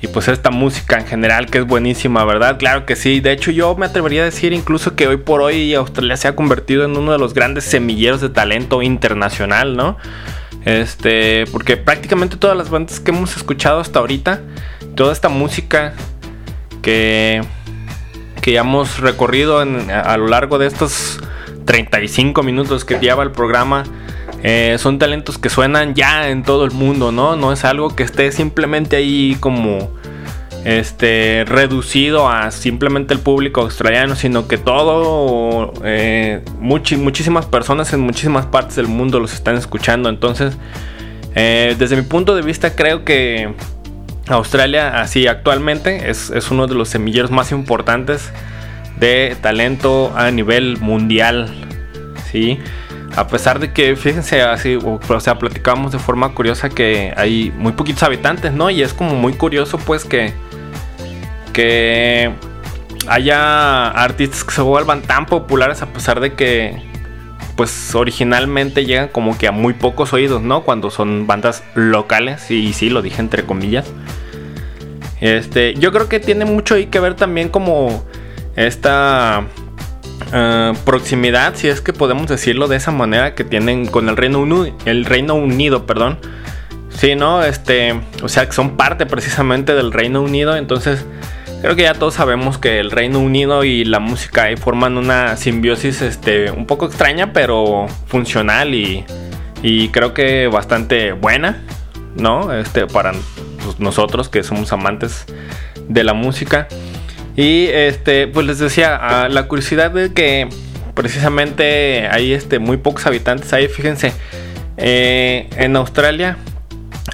y 0.00 0.06
pues 0.06 0.28
esta 0.28 0.50
música 0.50 0.98
en 0.98 1.06
general 1.06 1.50
que 1.50 1.58
es 1.58 1.66
buenísima, 1.66 2.24
¿verdad? 2.24 2.58
Claro 2.58 2.86
que 2.86 2.96
sí. 2.96 3.20
De 3.20 3.32
hecho 3.32 3.50
yo 3.50 3.76
me 3.76 3.84
atrevería 3.84 4.22
a 4.22 4.24
decir 4.24 4.54
incluso 4.54 4.96
que 4.96 5.06
hoy 5.06 5.18
por 5.18 5.42
hoy 5.42 5.74
Australia 5.74 6.16
se 6.16 6.28
ha 6.28 6.34
convertido 6.34 6.86
en 6.86 6.96
uno 6.96 7.12
de 7.12 7.18
los 7.18 7.34
grandes 7.34 7.64
semilleros 7.64 8.22
de 8.22 8.30
talento 8.30 8.80
internacional, 8.80 9.76
¿no? 9.76 9.98
Este, 10.64 11.44
porque 11.52 11.76
prácticamente 11.76 12.38
todas 12.38 12.56
las 12.56 12.70
bandas 12.70 12.98
que 12.98 13.10
hemos 13.10 13.36
escuchado 13.36 13.78
hasta 13.78 13.98
ahorita, 13.98 14.40
toda 14.94 15.12
esta 15.12 15.28
música 15.28 15.92
que, 16.80 17.42
que 18.40 18.52
ya 18.52 18.60
hemos 18.60 19.00
recorrido 19.00 19.58
a, 19.58 20.16
lo 20.16 20.28
largo 20.28 20.58
de 20.58 20.66
estos 20.66 21.20
35 21.64 22.42
minutos 22.42 22.84
que 22.84 22.98
lleva 22.98 23.22
el 23.22 23.30
programa, 23.30 23.84
eh, 24.42 24.76
son 24.78 24.98
talentos 24.98 25.38
que 25.38 25.50
suenan 25.50 25.94
ya 25.94 26.28
en 26.28 26.42
todo 26.42 26.64
el 26.64 26.70
mundo, 26.70 27.12
¿no? 27.12 27.36
No 27.36 27.52
es 27.52 27.64
algo 27.64 27.94
que 27.94 28.02
esté 28.02 28.32
simplemente 28.32 28.96
ahí 28.96 29.36
como 29.40 29.90
este 30.64 31.44
reducido 31.46 32.28
a 32.28 32.50
simplemente 32.50 33.14
el 33.14 33.20
público 33.20 33.62
australiano, 33.62 34.14
sino 34.14 34.46
que 34.46 34.58
todo, 34.58 35.72
eh, 35.84 36.42
muchísimas 36.58 37.46
personas 37.46 37.92
en 37.92 38.00
muchísimas 38.00 38.46
partes 38.46 38.76
del 38.76 38.88
mundo 38.88 39.20
los 39.20 39.32
están 39.32 39.56
escuchando. 39.56 40.08
Entonces, 40.08 40.56
eh, 41.34 41.76
desde 41.78 41.96
mi 41.96 42.02
punto 42.02 42.34
de 42.34 42.42
vista, 42.42 42.74
creo 42.74 43.04
que 43.04 43.54
Australia, 44.32 45.00
así 45.00 45.26
actualmente, 45.26 46.10
es, 46.10 46.30
es 46.30 46.50
uno 46.50 46.66
de 46.66 46.74
los 46.74 46.88
semilleros 46.88 47.30
más 47.30 47.52
importantes 47.52 48.32
de 48.98 49.36
talento 49.40 50.12
a 50.16 50.30
nivel 50.30 50.78
mundial. 50.78 51.48
¿sí? 52.30 52.58
A 53.16 53.26
pesar 53.26 53.58
de 53.58 53.72
que, 53.72 53.96
fíjense, 53.96 54.42
así, 54.42 54.78
o, 54.82 55.20
sea, 55.20 55.38
platicamos 55.38 55.90
de 55.92 55.98
forma 55.98 56.32
curiosa 56.32 56.68
que 56.68 57.12
hay 57.16 57.52
muy 57.56 57.72
poquitos 57.72 58.02
habitantes, 58.04 58.52
¿no? 58.52 58.70
Y 58.70 58.82
es 58.82 58.94
como 58.94 59.16
muy 59.16 59.32
curioso, 59.32 59.78
pues, 59.78 60.04
que, 60.04 60.32
que 61.52 62.32
haya 63.08 63.88
artistas 63.88 64.44
que 64.44 64.52
se 64.52 64.62
vuelvan 64.62 65.02
tan 65.02 65.26
populares 65.26 65.82
a 65.82 65.86
pesar 65.86 66.20
de 66.20 66.34
que, 66.34 66.80
pues, 67.56 67.94
originalmente 67.96 68.84
llegan 68.86 69.08
como 69.08 69.36
que 69.36 69.48
a 69.48 69.52
muy 69.52 69.74
pocos 69.74 70.12
oídos, 70.12 70.42
¿no? 70.42 70.62
Cuando 70.62 70.90
son 70.90 71.26
bandas 71.26 71.64
locales, 71.74 72.48
y 72.52 72.72
sí, 72.72 72.90
lo 72.90 73.02
dije 73.02 73.20
entre 73.20 73.44
comillas. 73.44 73.92
Este, 75.20 75.74
yo 75.74 75.92
creo 75.92 76.08
que 76.08 76.20
tiene 76.20 76.44
mucho 76.44 76.74
ahí 76.74 76.86
que 76.86 76.98
ver 77.00 77.14
también 77.14 77.48
como 77.48 78.04
esta 78.56 79.44
eh, 80.32 80.72
proximidad, 80.84 81.54
si 81.56 81.68
es 81.68 81.80
que 81.80 81.92
podemos 81.92 82.28
decirlo 82.28 82.68
de 82.68 82.76
esa 82.76 82.90
manera, 82.90 83.34
que 83.34 83.44
tienen 83.44 83.86
con 83.86 84.08
el 84.08 84.16
Reino 84.16 84.40
Unido, 84.40 84.74
el 84.84 85.04
Reino 85.04 85.34
Unido, 85.34 85.86
perdón. 85.86 86.18
Sí, 86.90 87.14
¿no? 87.14 87.42
Este, 87.44 87.98
o 88.22 88.28
sea, 88.28 88.46
que 88.46 88.52
son 88.52 88.76
parte 88.76 89.06
precisamente 89.06 89.74
del 89.74 89.92
Reino 89.92 90.20
Unido, 90.22 90.56
entonces 90.56 91.06
creo 91.62 91.76
que 91.76 91.82
ya 91.82 91.94
todos 91.94 92.14
sabemos 92.14 92.58
que 92.58 92.78
el 92.78 92.90
Reino 92.90 93.20
Unido 93.20 93.64
y 93.64 93.84
la 93.84 94.00
música 94.00 94.44
ahí 94.44 94.56
forman 94.56 94.98
una 94.98 95.36
simbiosis 95.36 96.02
este, 96.02 96.50
un 96.50 96.66
poco 96.66 96.86
extraña, 96.86 97.32
pero 97.32 97.86
funcional 98.06 98.74
y, 98.74 99.04
y 99.62 99.88
creo 99.88 100.12
que 100.12 100.48
bastante 100.48 101.12
buena, 101.12 101.62
¿no? 102.16 102.52
Este, 102.52 102.86
para 102.86 103.12
pues, 103.64 103.80
nosotros 103.80 104.28
que 104.28 104.42
somos 104.42 104.72
amantes 104.72 105.26
de 105.88 106.04
la 106.04 106.14
música. 106.14 106.68
Y 107.36 107.66
este, 107.66 108.26
pues 108.26 108.46
les 108.46 108.58
decía, 108.58 109.28
la 109.30 109.46
curiosidad 109.46 109.90
de 109.90 110.12
que 110.12 110.48
precisamente 110.94 112.08
hay 112.10 112.32
este, 112.32 112.58
muy 112.58 112.76
pocos 112.76 113.06
habitantes 113.06 113.52
ahí, 113.52 113.68
fíjense, 113.68 114.12
eh, 114.76 115.48
en 115.56 115.76
Australia 115.76 116.36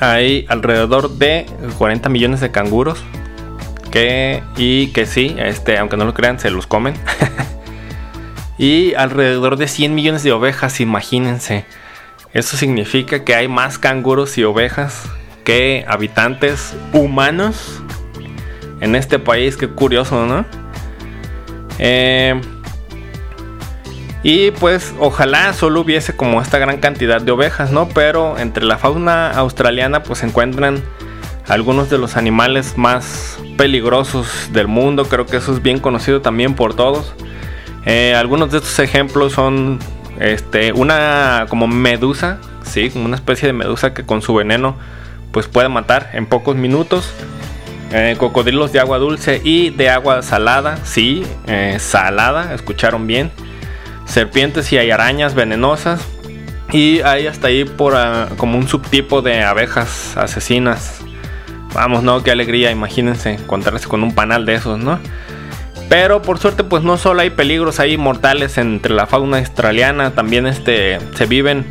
hay 0.00 0.46
alrededor 0.48 1.18
de 1.18 1.46
40 1.78 2.08
millones 2.08 2.40
de 2.40 2.50
canguros. 2.50 3.02
Que, 3.90 4.42
y 4.56 4.88
que 4.88 5.06
sí, 5.06 5.36
este, 5.38 5.78
aunque 5.78 5.96
no 5.96 6.04
lo 6.04 6.12
crean, 6.12 6.38
se 6.38 6.50
los 6.50 6.66
comen. 6.66 6.94
y 8.58 8.92
alrededor 8.94 9.56
de 9.56 9.68
100 9.68 9.94
millones 9.94 10.22
de 10.22 10.32
ovejas, 10.32 10.80
imagínense. 10.80 11.64
Eso 12.34 12.58
significa 12.58 13.24
que 13.24 13.34
hay 13.34 13.48
más 13.48 13.78
canguros 13.78 14.36
y 14.36 14.44
ovejas 14.44 15.04
que 15.46 15.84
habitantes 15.88 16.74
humanos 16.92 17.80
en 18.80 18.96
este 18.96 19.18
país. 19.20 19.56
Qué 19.56 19.68
curioso, 19.68 20.26
¿no? 20.26 20.44
Eh, 21.78 22.38
y 24.24 24.50
pues 24.50 24.92
ojalá 24.98 25.52
solo 25.52 25.82
hubiese 25.82 26.16
como 26.16 26.42
esta 26.42 26.58
gran 26.58 26.78
cantidad 26.78 27.20
de 27.22 27.30
ovejas, 27.30 27.70
¿no? 27.70 27.88
Pero 27.88 28.36
entre 28.38 28.64
la 28.64 28.76
fauna 28.76 29.30
australiana 29.30 30.02
pues 30.02 30.18
se 30.18 30.26
encuentran 30.26 30.82
algunos 31.46 31.88
de 31.90 31.98
los 31.98 32.16
animales 32.16 32.76
más 32.76 33.38
peligrosos 33.56 34.50
del 34.52 34.66
mundo. 34.66 35.04
Creo 35.04 35.26
que 35.26 35.36
eso 35.36 35.52
es 35.54 35.62
bien 35.62 35.78
conocido 35.78 36.22
también 36.22 36.54
por 36.54 36.74
todos. 36.74 37.14
Eh, 37.84 38.16
algunos 38.16 38.50
de 38.50 38.58
estos 38.58 38.80
ejemplos 38.80 39.34
son 39.34 39.78
este, 40.18 40.72
una 40.72 41.46
como 41.48 41.68
medusa, 41.68 42.40
sí, 42.64 42.90
como 42.90 43.04
una 43.04 43.14
especie 43.14 43.46
de 43.46 43.52
medusa 43.52 43.94
que 43.94 44.04
con 44.04 44.22
su 44.22 44.34
veneno 44.34 44.74
pues 45.36 45.48
puede 45.48 45.68
matar 45.68 46.08
en 46.14 46.24
pocos 46.24 46.56
minutos. 46.56 47.12
Eh, 47.92 48.16
cocodrilos 48.16 48.72
de 48.72 48.80
agua 48.80 48.96
dulce 48.96 49.42
y 49.44 49.68
de 49.68 49.90
agua 49.90 50.22
salada, 50.22 50.78
sí, 50.86 51.26
eh, 51.46 51.76
salada, 51.78 52.54
escucharon 52.54 53.06
bien. 53.06 53.30
Serpientes 54.06 54.72
y 54.72 54.78
hay 54.78 54.90
arañas 54.90 55.34
venenosas. 55.34 56.00
Y 56.72 57.02
hay 57.02 57.26
hasta 57.26 57.48
ahí 57.48 57.64
por 57.66 57.94
ah, 57.96 58.30
como 58.38 58.56
un 58.56 58.66
subtipo 58.66 59.20
de 59.20 59.42
abejas 59.42 60.16
asesinas. 60.16 61.02
Vamos, 61.74 62.02
no, 62.02 62.22
qué 62.22 62.30
alegría, 62.30 62.70
imagínense 62.70 63.34
encontrarse 63.34 63.88
con 63.88 64.02
un 64.02 64.14
panal 64.14 64.46
de 64.46 64.54
esos, 64.54 64.78
¿no? 64.78 64.98
Pero 65.90 66.22
por 66.22 66.38
suerte, 66.38 66.64
pues 66.64 66.82
no 66.82 66.96
solo 66.96 67.20
hay 67.20 67.28
peligros 67.28 67.78
ahí 67.78 67.98
mortales 67.98 68.56
entre 68.56 68.94
la 68.94 69.06
fauna 69.06 69.36
australiana, 69.36 70.12
también 70.12 70.46
este, 70.46 70.98
se 71.14 71.26
viven 71.26 71.66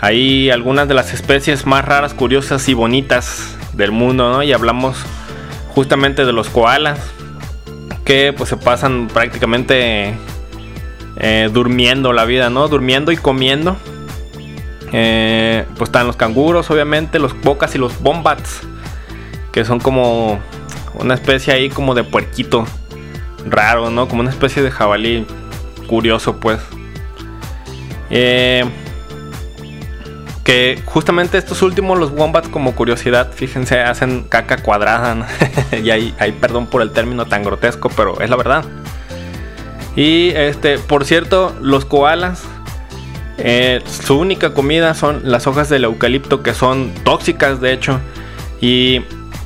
ahí 0.00 0.50
algunas 0.50 0.88
de 0.88 0.94
las 0.94 1.12
especies 1.12 1.66
más 1.66 1.84
raras, 1.84 2.14
curiosas 2.14 2.68
y 2.68 2.74
bonitas 2.74 3.56
del 3.72 3.92
mundo, 3.92 4.30
¿no? 4.32 4.42
Y 4.42 4.52
hablamos 4.52 4.96
justamente 5.74 6.24
de 6.24 6.32
los 6.32 6.48
koalas 6.48 6.98
que 8.04 8.32
pues 8.32 8.48
se 8.48 8.56
pasan 8.56 9.08
prácticamente 9.08 10.14
eh, 11.16 11.50
durmiendo 11.52 12.12
la 12.12 12.24
vida, 12.24 12.48
¿no? 12.48 12.68
Durmiendo 12.68 13.12
y 13.12 13.16
comiendo. 13.16 13.76
Eh, 14.92 15.66
pues 15.76 15.88
están 15.88 16.06
los 16.06 16.16
canguros, 16.16 16.70
obviamente, 16.70 17.18
los 17.18 17.38
bocas 17.42 17.74
y 17.74 17.78
los 17.78 18.00
bombats, 18.00 18.60
que 19.52 19.64
son 19.64 19.80
como 19.80 20.38
una 20.94 21.14
especie 21.14 21.52
ahí 21.52 21.68
como 21.68 21.94
de 21.94 22.04
puerquito 22.04 22.64
raro, 23.46 23.90
¿no? 23.90 24.08
Como 24.08 24.22
una 24.22 24.30
especie 24.30 24.62
de 24.62 24.70
jabalí 24.70 25.26
curioso, 25.86 26.40
pues. 26.40 26.60
Eh, 28.10 28.64
que 30.48 30.82
justamente 30.86 31.36
estos 31.36 31.60
últimos, 31.60 31.98
los 31.98 32.10
wombats, 32.10 32.48
como 32.48 32.74
curiosidad, 32.74 33.32
fíjense, 33.34 33.80
hacen 33.80 34.22
caca 34.22 34.56
cuadrada. 34.56 35.28
y 35.84 35.90
hay, 35.90 36.32
perdón 36.40 36.68
por 36.68 36.80
el 36.80 36.90
término 36.90 37.26
tan 37.26 37.42
grotesco, 37.42 37.90
pero 37.94 38.22
es 38.22 38.30
la 38.30 38.36
verdad. 38.36 38.64
Y 39.94 40.30
este, 40.30 40.78
por 40.78 41.04
cierto, 41.04 41.54
los 41.60 41.84
koalas, 41.84 42.44
eh, 43.36 43.82
su 43.84 44.18
única 44.18 44.54
comida 44.54 44.94
son 44.94 45.20
las 45.24 45.46
hojas 45.46 45.68
del 45.68 45.84
eucalipto, 45.84 46.42
que 46.42 46.54
son 46.54 46.94
tóxicas, 47.04 47.60
de 47.60 47.74
hecho. 47.74 48.00
Y 48.58 49.00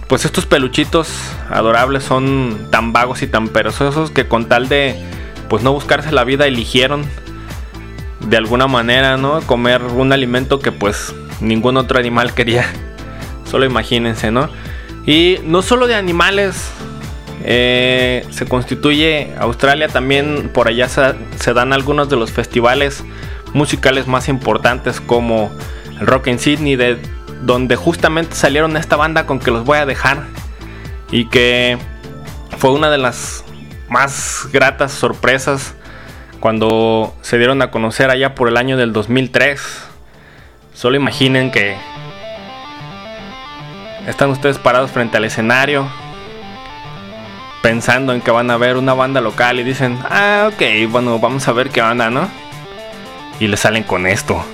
pues 0.06 0.24
estos 0.24 0.46
peluchitos 0.46 1.12
adorables 1.50 2.04
son 2.04 2.68
tan 2.70 2.92
vagos 2.92 3.22
y 3.22 3.26
tan 3.26 3.48
perezosos 3.48 4.12
que 4.12 4.28
con 4.28 4.44
tal 4.44 4.68
de 4.68 4.94
pues 5.48 5.64
no 5.64 5.72
buscarse 5.72 6.12
la 6.12 6.22
vida 6.22 6.46
eligieron 6.46 7.04
de 8.28 8.36
alguna 8.36 8.66
manera, 8.66 9.16
¿no? 9.16 9.40
Comer 9.42 9.82
un 9.82 10.12
alimento 10.12 10.58
que 10.60 10.72
pues 10.72 11.14
ningún 11.40 11.76
otro 11.76 11.98
animal 11.98 12.34
quería. 12.34 12.66
Solo 13.50 13.64
imagínense, 13.64 14.30
¿no? 14.30 14.48
Y 15.06 15.38
no 15.44 15.62
solo 15.62 15.86
de 15.86 15.96
animales 15.96 16.70
eh, 17.44 18.24
se 18.30 18.46
constituye 18.46 19.34
Australia, 19.38 19.88
también 19.88 20.50
por 20.54 20.68
allá 20.68 20.88
se, 20.88 21.52
dan 21.52 21.72
algunos 21.72 22.08
de 22.08 22.16
los 22.16 22.30
festivales 22.30 23.02
musicales 23.52 24.06
más 24.06 24.28
importantes 24.28 25.00
como 25.00 25.50
el 26.00 26.06
Rock 26.06 26.28
en 26.28 26.38
Sydney, 26.38 26.76
de 26.76 26.98
donde 27.42 27.74
justamente 27.74 28.36
salieron 28.36 28.76
esta 28.76 28.96
banda 28.96 29.26
con 29.26 29.40
que 29.40 29.50
los 29.50 29.64
voy 29.64 29.78
a 29.78 29.86
dejar 29.86 30.22
y 31.10 31.28
que 31.28 31.78
fue 32.58 32.70
una 32.70 32.90
de 32.90 32.98
las 32.98 33.44
más 33.88 34.48
gratas 34.52 34.92
sorpresas 34.92 35.74
cuando 36.42 37.14
se 37.22 37.38
dieron 37.38 37.62
a 37.62 37.70
conocer 37.70 38.10
allá 38.10 38.34
por 38.34 38.48
el 38.48 38.56
año 38.56 38.76
del 38.76 38.92
2003. 38.92 39.60
Solo 40.74 40.96
imaginen 40.96 41.52
que 41.52 41.76
están 44.08 44.28
ustedes 44.30 44.58
parados 44.58 44.90
frente 44.90 45.16
al 45.16 45.24
escenario 45.24 45.88
pensando 47.62 48.12
en 48.12 48.20
que 48.20 48.32
van 48.32 48.50
a 48.50 48.56
ver 48.56 48.76
una 48.76 48.92
banda 48.92 49.20
local 49.20 49.60
y 49.60 49.62
dicen, 49.62 49.96
ah, 50.10 50.50
ok, 50.52 50.90
bueno, 50.90 51.20
vamos 51.20 51.46
a 51.46 51.52
ver 51.52 51.70
qué 51.70 51.80
banda, 51.80 52.10
¿no? 52.10 52.28
Y 53.38 53.46
le 53.46 53.56
salen 53.56 53.84
con 53.84 54.08
esto. 54.08 54.44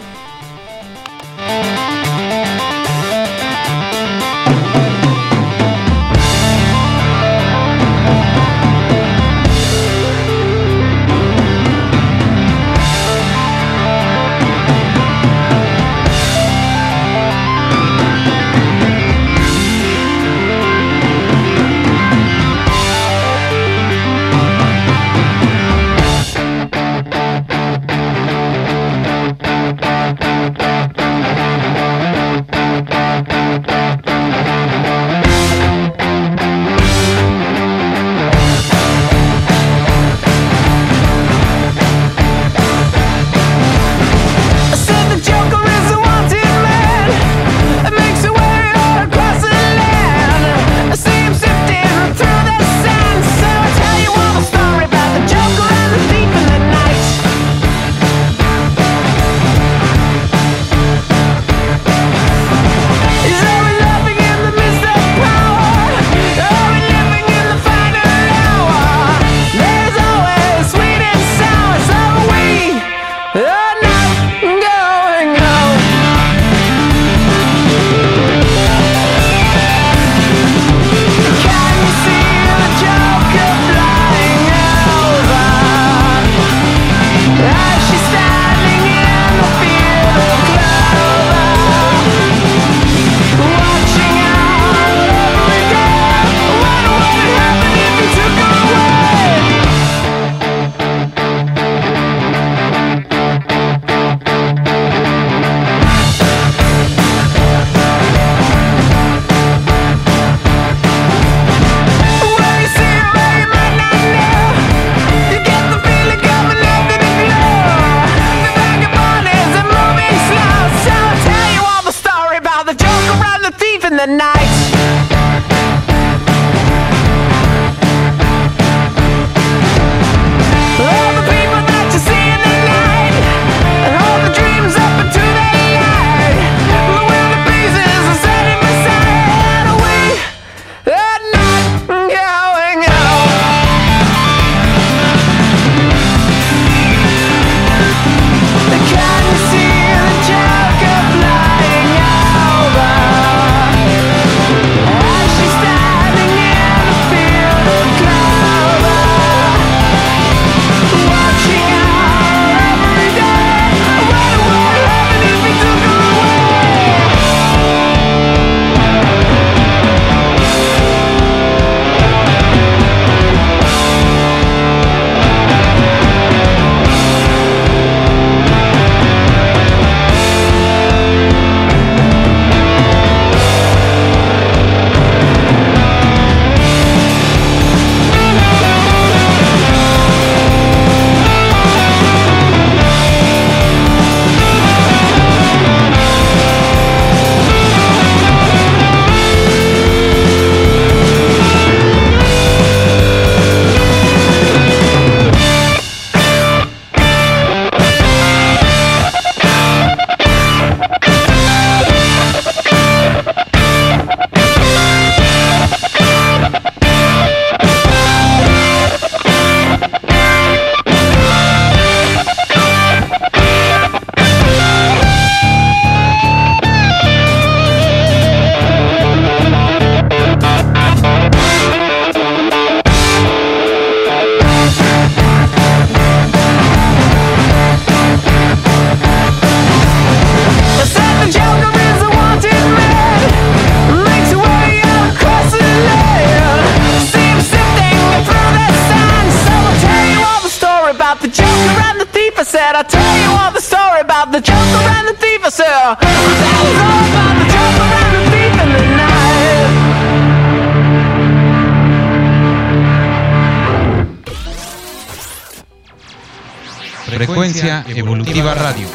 Frecuencia 267.19 267.85
Evolutiva 267.89 268.55
Radio. 268.55 268.87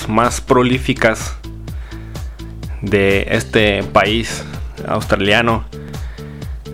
más 0.09 0.41
prolíficas 0.41 1.37
de 2.83 3.29
este 3.31 3.85
país 3.85 4.45
australiano. 4.89 5.65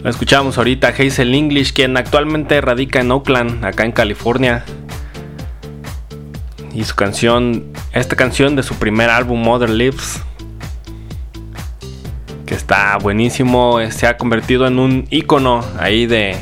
La 0.02 0.08
escuchamos 0.08 0.56
ahorita, 0.56 0.88
Hazel 0.88 1.34
English, 1.34 1.74
quien 1.74 1.98
actualmente 1.98 2.58
radica 2.62 3.00
en 3.00 3.10
Oakland, 3.10 3.66
acá 3.66 3.84
en 3.84 3.92
California. 3.92 4.64
Y 6.72 6.84
su 6.84 6.94
canción, 6.94 7.66
esta 7.92 8.16
canción 8.16 8.56
de 8.56 8.62
su 8.62 8.74
primer 8.76 9.10
álbum, 9.10 9.42
Mother 9.42 9.68
Lives, 9.68 10.22
que 12.46 12.54
está 12.54 12.96
buenísimo, 12.96 13.78
eh, 13.78 13.92
se 13.92 14.06
ha 14.06 14.16
convertido 14.16 14.66
en 14.66 14.78
un 14.78 15.06
icono 15.10 15.62
ahí 15.78 16.06
de, 16.06 16.34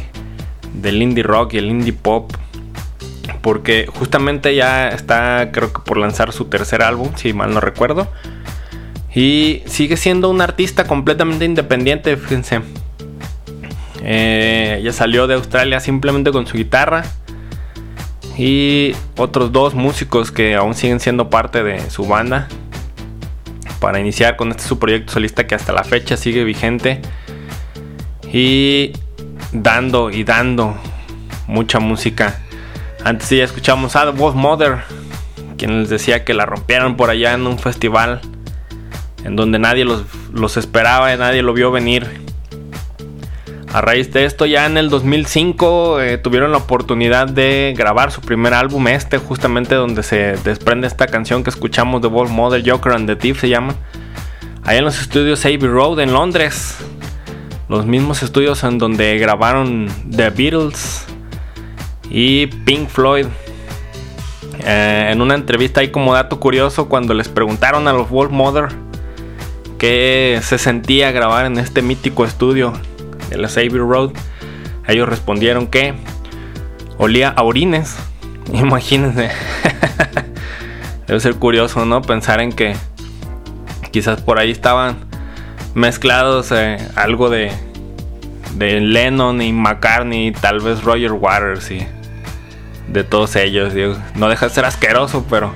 del 0.75 1.03
indie 1.03 1.25
rock 1.25 1.55
y 1.55 1.59
el 1.59 1.67
indie 1.67 1.93
pop. 1.93 2.31
Porque 3.49 3.87
justamente 3.91 4.55
ya 4.55 4.91
está, 4.91 5.49
creo 5.53 5.73
que 5.73 5.81
por 5.81 5.97
lanzar 5.97 6.35
su 6.35 6.45
tercer 6.45 6.83
álbum, 6.83 7.13
si 7.17 7.33
mal 7.33 7.55
no 7.55 7.61
recuerdo. 7.61 8.07
Y 9.15 9.63
sigue 9.65 9.97
siendo 9.97 10.29
un 10.29 10.43
artista 10.43 10.85
completamente 10.85 11.47
independiente, 11.47 12.15
fíjense. 12.19 12.61
Eh, 14.05 14.77
ella 14.81 14.93
salió 14.93 15.27
de 15.27 15.33
Australia 15.33 15.81
simplemente 15.81 16.31
con 16.31 16.47
su 16.47 16.59
guitarra. 16.59 17.05
Y 18.37 18.95
otros 19.17 19.51
dos 19.51 19.73
músicos 19.73 20.31
que 20.31 20.55
aún 20.55 20.75
siguen 20.75 21.01
siendo 21.01 21.31
parte 21.31 21.63
de 21.63 21.89
su 21.89 22.05
banda. 22.05 22.49
Para 23.81 23.99
iniciar 23.99 24.37
con 24.37 24.51
este 24.51 24.65
su 24.65 24.79
proyecto 24.79 25.15
solista 25.15 25.47
que 25.47 25.55
hasta 25.55 25.73
la 25.73 25.85
fecha 25.85 26.19
sigue 26.19 26.45
vigente. 26.45 27.01
Y 28.31 28.93
dando 29.53 30.11
y 30.11 30.25
dando 30.25 30.77
mucha 31.47 31.79
música. 31.79 32.43
Antes 33.09 33.31
ya 33.31 33.43
escuchamos 33.43 33.97
a 33.97 34.05
The 34.05 34.11
Wolf 34.11 34.35
Mother. 34.35 34.81
Quien 35.57 35.81
les 35.81 35.89
decía 35.89 36.27
que 36.27 36.35
la 36.35 36.45
rompieron 36.45 36.95
por 36.95 37.09
allá 37.09 37.33
en 37.33 37.47
un 37.47 37.59
festival. 37.59 38.21
En 39.25 39.35
donde 39.35 39.59
nadie 39.59 39.87
los, 39.87 40.03
los 40.31 40.59
esperaba 40.59 41.17
nadie 41.17 41.41
lo 41.41 41.55
vio 41.55 41.71
venir. 41.71 42.07
A 43.73 43.81
raíz 43.81 44.13
de 44.13 44.27
esto, 44.27 44.45
ya 44.45 44.67
en 44.67 44.77
el 44.77 44.91
2005 44.91 46.03
eh, 46.03 46.19
tuvieron 46.19 46.53
la 46.53 46.59
oportunidad 46.59 47.27
de 47.27 47.73
grabar 47.75 48.13
su 48.13 48.21
primer 48.21 48.53
álbum, 48.53 48.87
este, 48.89 49.17
justamente 49.17 49.75
donde 49.75 50.03
se 50.03 50.37
desprende 50.45 50.87
esta 50.87 51.07
canción 51.07 51.43
que 51.43 51.49
escuchamos 51.49 52.03
de 52.03 52.09
Wolf 52.09 52.31
Mother, 52.31 52.63
Joker 52.63 52.93
and 52.93 53.07
the 53.07 53.17
Thief 53.17 53.41
se 53.41 53.49
llama. 53.49 53.75
Ahí 54.65 54.77
en 54.77 54.85
los 54.85 55.01
estudios 55.01 55.47
Abbey 55.47 55.57
Road 55.57 56.01
en 56.01 56.13
Londres. 56.13 56.77
Los 57.71 57.87
mismos 57.87 58.23
estudios 58.23 58.65
en 58.65 58.77
donde 58.77 59.17
grabaron 59.17 59.89
The 60.15 60.29
Beatles 60.29 61.07
y 62.11 62.47
Pink 62.47 62.89
Floyd. 62.89 63.27
Eh, 64.61 65.09
en 65.13 65.23
una 65.23 65.35
entrevista 65.35 65.81
ahí 65.81 65.91
como 65.91 66.15
dato 66.15 66.41
curioso, 66.41 66.89
cuando 66.89 67.15
les 67.15 67.29
preguntaron 67.29 67.87
a 67.89 67.93
los 67.93 68.11
Wolf 68.11 68.31
Mother 68.31 68.69
qué 69.79 70.41
se 70.43 70.59
sentía 70.59 71.13
grabar 71.13 71.47
en 71.47 71.59
este 71.59 71.81
mítico 71.83 72.25
estudio 72.25 72.73
de 73.31 73.39
la 73.39 73.49
Abbey 73.49 73.69
Road. 73.69 74.11
Ellos 74.87 75.09
respondieron 75.09 75.67
que 75.69 75.95
olía 76.99 77.29
a 77.31 77.43
orines. 77.43 77.97
Imagínense. 78.53 79.31
Debe 81.07 81.21
ser 81.21 81.35
curioso, 81.37 81.87
¿no? 81.87 82.03
Pensar 82.03 82.41
en 82.41 82.53
que 82.53 82.75
quizás 83.91 84.21
por 84.21 84.39
ahí 84.39 84.51
estaban 84.51 84.97
mezclados 85.75 86.51
eh, 86.53 86.77
algo 86.97 87.31
de, 87.31 87.51
de 88.57 88.81
Lennon 88.81 89.41
y 89.41 89.53
McCartney, 89.53 90.33
tal 90.33 90.61
vez 90.61 90.83
Roger 90.83 91.13
Waters 91.13 91.71
y 91.71 91.87
de 92.89 93.05
todos 93.05 93.37
ellos. 93.37 93.75
No 94.15 94.29
deja 94.29 94.49
de 94.49 94.55
ser 94.55 94.65
asqueroso, 94.65 95.25
pero 95.29 95.55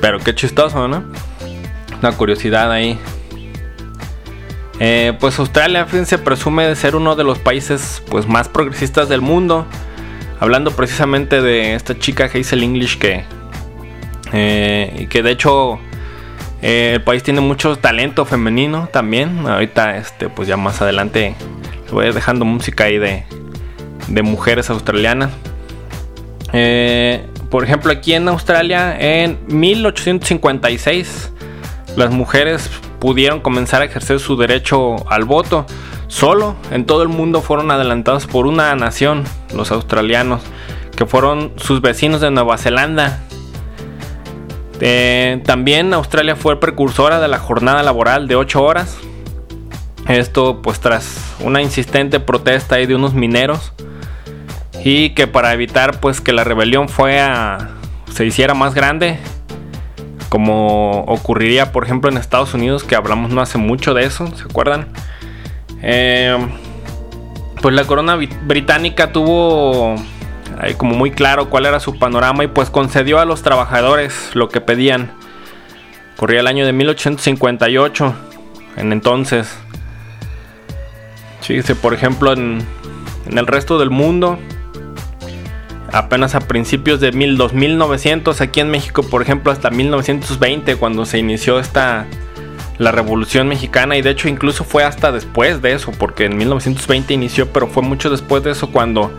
pero 0.00 0.20
qué 0.20 0.34
chistoso, 0.34 0.88
¿no? 0.88 1.04
Una 2.00 2.12
curiosidad 2.12 2.70
ahí. 2.70 2.98
Eh, 4.78 5.14
pues 5.18 5.38
Australia, 5.38 5.86
fíjense, 5.86 6.18
presume 6.18 6.66
de 6.68 6.76
ser 6.76 6.96
uno 6.96 7.16
de 7.16 7.24
los 7.24 7.38
países 7.38 8.02
pues, 8.10 8.26
más 8.28 8.48
progresistas 8.48 9.08
del 9.08 9.22
mundo. 9.22 9.66
Hablando 10.38 10.70
precisamente 10.70 11.40
de 11.40 11.74
esta 11.74 11.98
chica 11.98 12.24
Hazel 12.26 12.62
English 12.62 12.98
que, 12.98 13.24
eh, 14.34 15.06
que 15.08 15.22
de 15.22 15.30
hecho 15.30 15.78
eh, 16.60 16.92
el 16.96 17.02
país 17.02 17.22
tiene 17.22 17.40
mucho 17.40 17.76
talento 17.76 18.26
femenino 18.26 18.88
también. 18.92 19.46
Ahorita, 19.46 19.96
este, 19.96 20.28
pues 20.28 20.46
ya 20.46 20.58
más 20.58 20.82
adelante 20.82 21.34
voy 21.90 22.12
dejando 22.12 22.44
música 22.44 22.84
ahí 22.84 22.98
de, 22.98 23.24
de 24.08 24.22
mujeres 24.22 24.68
australianas. 24.68 25.30
Eh, 26.58 27.26
por 27.50 27.64
ejemplo, 27.64 27.92
aquí 27.92 28.14
en 28.14 28.28
Australia, 28.28 28.96
en 28.98 29.38
1856, 29.48 31.30
las 31.96 32.10
mujeres 32.10 32.70
pudieron 32.98 33.40
comenzar 33.40 33.82
a 33.82 33.84
ejercer 33.84 34.20
su 34.20 34.38
derecho 34.38 35.06
al 35.10 35.26
voto. 35.26 35.66
Solo 36.08 36.56
en 36.70 36.86
todo 36.86 37.02
el 37.02 37.10
mundo 37.10 37.42
fueron 37.42 37.70
adelantados 37.70 38.26
por 38.26 38.46
una 38.46 38.74
nación, 38.74 39.24
los 39.54 39.70
australianos, 39.70 40.40
que 40.96 41.04
fueron 41.04 41.52
sus 41.56 41.82
vecinos 41.82 42.22
de 42.22 42.30
Nueva 42.30 42.56
Zelanda. 42.56 43.20
Eh, 44.80 45.42
también 45.44 45.92
Australia 45.92 46.36
fue 46.36 46.58
precursora 46.58 47.20
de 47.20 47.28
la 47.28 47.38
jornada 47.38 47.82
laboral 47.82 48.28
de 48.28 48.36
8 48.36 48.62
horas. 48.62 48.96
Esto 50.08 50.62
pues 50.62 50.80
tras 50.80 51.34
una 51.40 51.60
insistente 51.60 52.18
protesta 52.18 52.76
ahí 52.76 52.86
de 52.86 52.94
unos 52.94 53.12
mineros. 53.12 53.74
Y 54.88 55.10
que 55.10 55.26
para 55.26 55.52
evitar 55.52 55.98
pues 55.98 56.20
que 56.20 56.32
la 56.32 56.44
rebelión 56.44 56.88
fue 56.88 57.18
a, 57.18 57.70
se 58.14 58.24
hiciera 58.24 58.54
más 58.54 58.72
grande, 58.72 59.18
como 60.28 61.00
ocurriría 61.06 61.72
por 61.72 61.82
ejemplo 61.82 62.08
en 62.08 62.16
Estados 62.16 62.54
Unidos 62.54 62.84
que 62.84 62.94
hablamos 62.94 63.32
no 63.32 63.40
hace 63.40 63.58
mucho 63.58 63.94
de 63.94 64.04
eso, 64.04 64.28
¿se 64.36 64.44
acuerdan? 64.44 64.86
Eh, 65.82 66.38
pues 67.60 67.74
la 67.74 67.82
corona 67.82 68.14
británica 68.14 69.10
tuvo 69.10 69.96
como 70.76 70.94
muy 70.94 71.10
claro 71.10 71.50
cuál 71.50 71.66
era 71.66 71.80
su 71.80 71.98
panorama 71.98 72.44
y 72.44 72.46
pues 72.46 72.70
concedió 72.70 73.18
a 73.18 73.24
los 73.24 73.42
trabajadores 73.42 74.30
lo 74.34 74.50
que 74.50 74.60
pedían. 74.60 75.10
Corría 76.16 76.38
el 76.38 76.46
año 76.46 76.64
de 76.64 76.72
1858, 76.72 78.14
en 78.76 78.92
entonces. 78.92 79.52
Fíjese, 81.40 81.74
por 81.74 81.92
ejemplo, 81.92 82.32
en, 82.32 82.64
en 83.26 83.36
el 83.36 83.48
resto 83.48 83.80
del 83.80 83.90
mundo, 83.90 84.38
apenas 85.96 86.34
a 86.34 86.40
principios 86.40 87.00
de 87.00 87.12
mil, 87.12 87.36
2900, 87.36 88.40
aquí 88.40 88.60
en 88.60 88.70
México, 88.70 89.02
por 89.02 89.22
ejemplo, 89.22 89.50
hasta 89.50 89.70
1920, 89.70 90.76
cuando 90.76 91.06
se 91.06 91.18
inició 91.18 91.58
esta 91.58 92.06
la 92.78 92.92
Revolución 92.92 93.48
Mexicana 93.48 93.96
y 93.96 94.02
de 94.02 94.10
hecho 94.10 94.28
incluso 94.28 94.62
fue 94.62 94.84
hasta 94.84 95.10
después 95.10 95.62
de 95.62 95.72
eso, 95.72 95.92
porque 95.92 96.26
en 96.26 96.36
1920 96.36 97.14
inició, 97.14 97.50
pero 97.50 97.68
fue 97.68 97.82
mucho 97.82 98.10
después 98.10 98.42
de 98.42 98.50
eso 98.50 98.70
cuando 98.70 99.10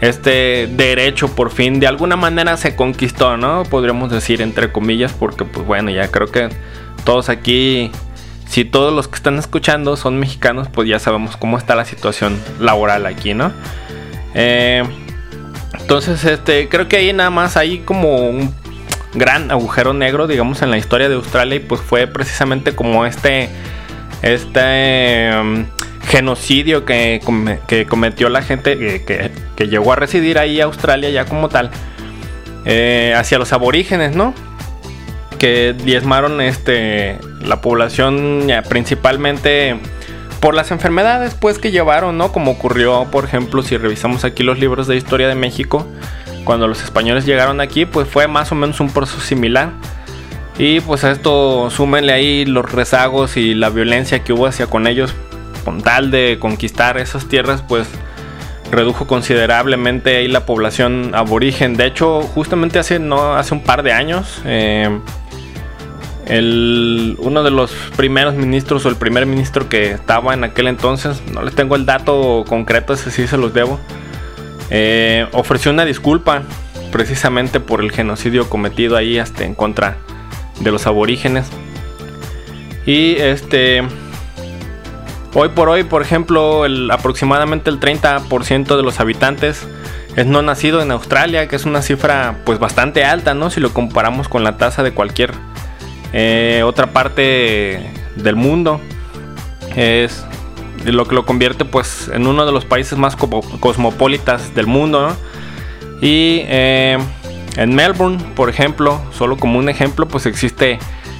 este 0.00 0.68
derecho 0.68 1.26
por 1.34 1.50
fin 1.50 1.80
de 1.80 1.88
alguna 1.88 2.14
manera 2.14 2.56
se 2.56 2.76
conquistó, 2.76 3.36
¿no? 3.36 3.64
Podríamos 3.64 4.12
decir 4.12 4.40
entre 4.40 4.70
comillas, 4.70 5.12
porque 5.12 5.44
pues 5.44 5.66
bueno, 5.66 5.90
ya 5.90 6.08
creo 6.12 6.28
que 6.28 6.48
todos 7.04 7.28
aquí, 7.28 7.90
si 8.46 8.64
todos 8.64 8.92
los 8.92 9.08
que 9.08 9.16
están 9.16 9.36
escuchando 9.38 9.96
son 9.96 10.20
mexicanos, 10.20 10.68
pues 10.68 10.88
ya 10.88 11.00
sabemos 11.00 11.36
cómo 11.36 11.58
está 11.58 11.74
la 11.74 11.84
situación 11.84 12.38
laboral 12.60 13.06
aquí, 13.06 13.34
¿no? 13.34 13.50
Eh, 14.34 14.84
entonces, 15.78 16.24
este, 16.24 16.68
creo 16.68 16.88
que 16.88 16.96
ahí 16.96 17.12
nada 17.12 17.30
más 17.30 17.56
hay 17.56 17.78
como 17.80 18.28
un 18.28 18.52
gran 19.14 19.50
agujero 19.50 19.92
negro, 19.94 20.26
digamos, 20.26 20.62
en 20.62 20.70
la 20.70 20.78
historia 20.78 21.08
de 21.08 21.14
Australia 21.14 21.56
y 21.56 21.60
pues 21.60 21.80
fue 21.80 22.06
precisamente 22.06 22.74
como 22.74 23.06
este, 23.06 23.48
este 24.22 25.30
um, 25.40 25.64
genocidio 26.08 26.84
que, 26.84 27.20
que 27.66 27.86
cometió 27.86 28.28
la 28.28 28.42
gente 28.42 28.78
que, 28.78 29.04
que- 29.04 29.30
que 29.56 29.68
llegó 29.68 29.92
a 29.92 29.96
residir 29.96 30.38
ahí 30.38 30.60
a 30.60 30.64
Australia 30.64 31.08
ya 31.10 31.24
como 31.24 31.48
tal, 31.48 31.70
eh, 32.66 33.14
hacia 33.16 33.38
los 33.38 33.52
aborígenes, 33.54 34.14
¿no? 34.14 34.34
Que 35.38 35.72
diezmaron 35.74 36.40
este, 36.40 37.18
la 37.40 37.60
población 37.62 38.46
ya, 38.48 38.62
principalmente 38.62 39.76
por 40.46 40.54
las 40.54 40.70
enfermedades 40.70 41.34
pues 41.34 41.58
que 41.58 41.72
llevaron, 41.72 42.18
¿no? 42.18 42.30
Como 42.30 42.52
ocurrió, 42.52 43.08
por 43.10 43.24
ejemplo, 43.24 43.64
si 43.64 43.76
revisamos 43.76 44.24
aquí 44.24 44.44
los 44.44 44.60
libros 44.60 44.86
de 44.86 44.94
historia 44.94 45.26
de 45.26 45.34
México, 45.34 45.84
cuando 46.44 46.68
los 46.68 46.84
españoles 46.84 47.26
llegaron 47.26 47.60
aquí, 47.60 47.84
pues 47.84 48.06
fue 48.06 48.28
más 48.28 48.52
o 48.52 48.54
menos 48.54 48.78
un 48.78 48.90
proceso 48.90 49.20
similar. 49.20 49.72
Y 50.56 50.78
pues 50.78 51.02
a 51.02 51.10
esto 51.10 51.68
súmenle 51.68 52.12
ahí 52.12 52.44
los 52.44 52.70
rezagos 52.70 53.36
y 53.36 53.54
la 53.54 53.70
violencia 53.70 54.22
que 54.22 54.32
hubo 54.32 54.46
hacia 54.46 54.68
con 54.68 54.86
ellos 54.86 55.16
con 55.64 55.82
tal 55.82 56.12
de 56.12 56.38
conquistar 56.38 56.96
esas 56.96 57.26
tierras, 57.26 57.64
pues 57.66 57.88
redujo 58.70 59.08
considerablemente 59.08 60.18
ahí 60.18 60.28
la 60.28 60.46
población 60.46 61.10
aborigen. 61.16 61.76
De 61.76 61.86
hecho, 61.86 62.22
justamente 62.22 62.78
hace 62.78 63.00
no 63.00 63.34
hace 63.34 63.52
un 63.52 63.64
par 63.64 63.82
de 63.82 63.90
años, 63.90 64.42
eh, 64.44 64.96
el, 66.26 67.16
uno 67.18 67.42
de 67.42 67.50
los 67.50 67.72
primeros 67.96 68.34
ministros 68.34 68.84
o 68.84 68.88
el 68.88 68.96
primer 68.96 69.26
ministro 69.26 69.68
que 69.68 69.92
estaba 69.92 70.34
en 70.34 70.44
aquel 70.44 70.66
entonces, 70.66 71.22
no 71.32 71.42
les 71.42 71.54
tengo 71.54 71.76
el 71.76 71.86
dato 71.86 72.44
concreto, 72.48 72.92
ese 72.92 73.10
sí 73.10 73.26
se 73.26 73.36
los 73.36 73.54
debo, 73.54 73.80
eh, 74.70 75.26
ofreció 75.32 75.70
una 75.70 75.84
disculpa 75.84 76.42
precisamente 76.90 77.60
por 77.60 77.80
el 77.80 77.92
genocidio 77.92 78.48
cometido 78.48 78.96
ahí 78.96 79.18
hasta 79.18 79.44
en 79.44 79.54
contra 79.54 79.98
de 80.60 80.70
los 80.70 80.86
aborígenes. 80.86 81.46
Y 82.84 83.16
este 83.16 83.82
hoy 85.34 85.50
por 85.50 85.68
hoy, 85.68 85.84
por 85.84 86.02
ejemplo, 86.02 86.64
el, 86.64 86.90
aproximadamente 86.90 87.70
el 87.70 87.78
30% 87.78 88.76
de 88.76 88.82
los 88.82 89.00
habitantes 89.00 89.66
es 90.16 90.26
no 90.26 90.40
nacido 90.40 90.80
en 90.80 90.90
Australia, 90.90 91.46
que 91.46 91.56
es 91.56 91.66
una 91.66 91.82
cifra 91.82 92.38
pues 92.44 92.58
bastante 92.58 93.04
alta, 93.04 93.34
¿no? 93.34 93.50
Si 93.50 93.60
lo 93.60 93.72
comparamos 93.72 94.28
con 94.28 94.44
la 94.44 94.56
tasa 94.56 94.82
de 94.82 94.92
cualquier 94.92 95.32
eh, 96.12 96.62
otra 96.64 96.88
parte 96.92 97.90
del 98.16 98.36
mundo. 98.36 98.80
Es 99.74 100.24
lo 100.84 101.04
que 101.06 101.14
lo 101.14 101.26
convierte 101.26 101.64
pues 101.64 102.10
en 102.12 102.26
uno 102.26 102.46
de 102.46 102.52
los 102.52 102.64
países 102.64 102.98
más 102.98 103.16
co- 103.16 103.42
cosmopolitas 103.60 104.54
del 104.54 104.66
mundo. 104.66 105.14
Y 106.00 106.42
eh, 106.44 106.98
en 107.56 107.74
Melbourne, 107.74 108.18
por 108.34 108.48
ejemplo, 108.48 109.00
solo 109.12 109.36
como 109.36 109.58
un 109.58 109.68
ejemplo, 109.68 110.06
pues 110.08 110.26
existe 110.26 110.78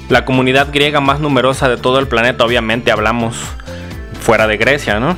la 0.09 0.23
comunidad 0.25 0.69
griega 0.71 1.01
más 1.01 1.19
numerosa 1.19 1.67
de 1.69 1.77
todo 1.77 1.99
el 1.99 2.07
planeta. 2.07 2.45
Obviamente 2.45 2.91
hablamos 2.91 3.35
fuera 4.21 4.47
de 4.47 4.57
Grecia, 4.57 4.99
¿no? 4.99 5.17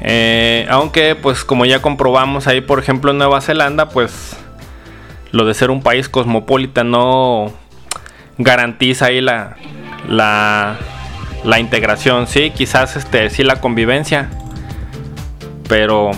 Eh, 0.00 0.66
aunque, 0.70 1.16
pues 1.16 1.44
como 1.44 1.64
ya 1.64 1.82
comprobamos 1.82 2.46
ahí, 2.46 2.60
por 2.60 2.78
ejemplo, 2.78 3.10
en 3.10 3.18
Nueva 3.18 3.40
Zelanda, 3.40 3.88
pues 3.88 4.36
lo 5.32 5.44
de 5.44 5.54
ser 5.54 5.70
un 5.70 5.82
país 5.82 6.08
cosmopolita 6.08 6.84
no 6.84 7.52
garantiza 8.38 9.06
ahí 9.06 9.20
la, 9.20 9.56
la, 10.08 10.76
la 11.44 11.58
integración. 11.60 12.26
Sí, 12.26 12.50
quizás 12.50 12.96
este, 12.96 13.30
sí 13.30 13.44
la 13.44 13.60
convivencia, 13.60 14.30
pero 15.68 16.10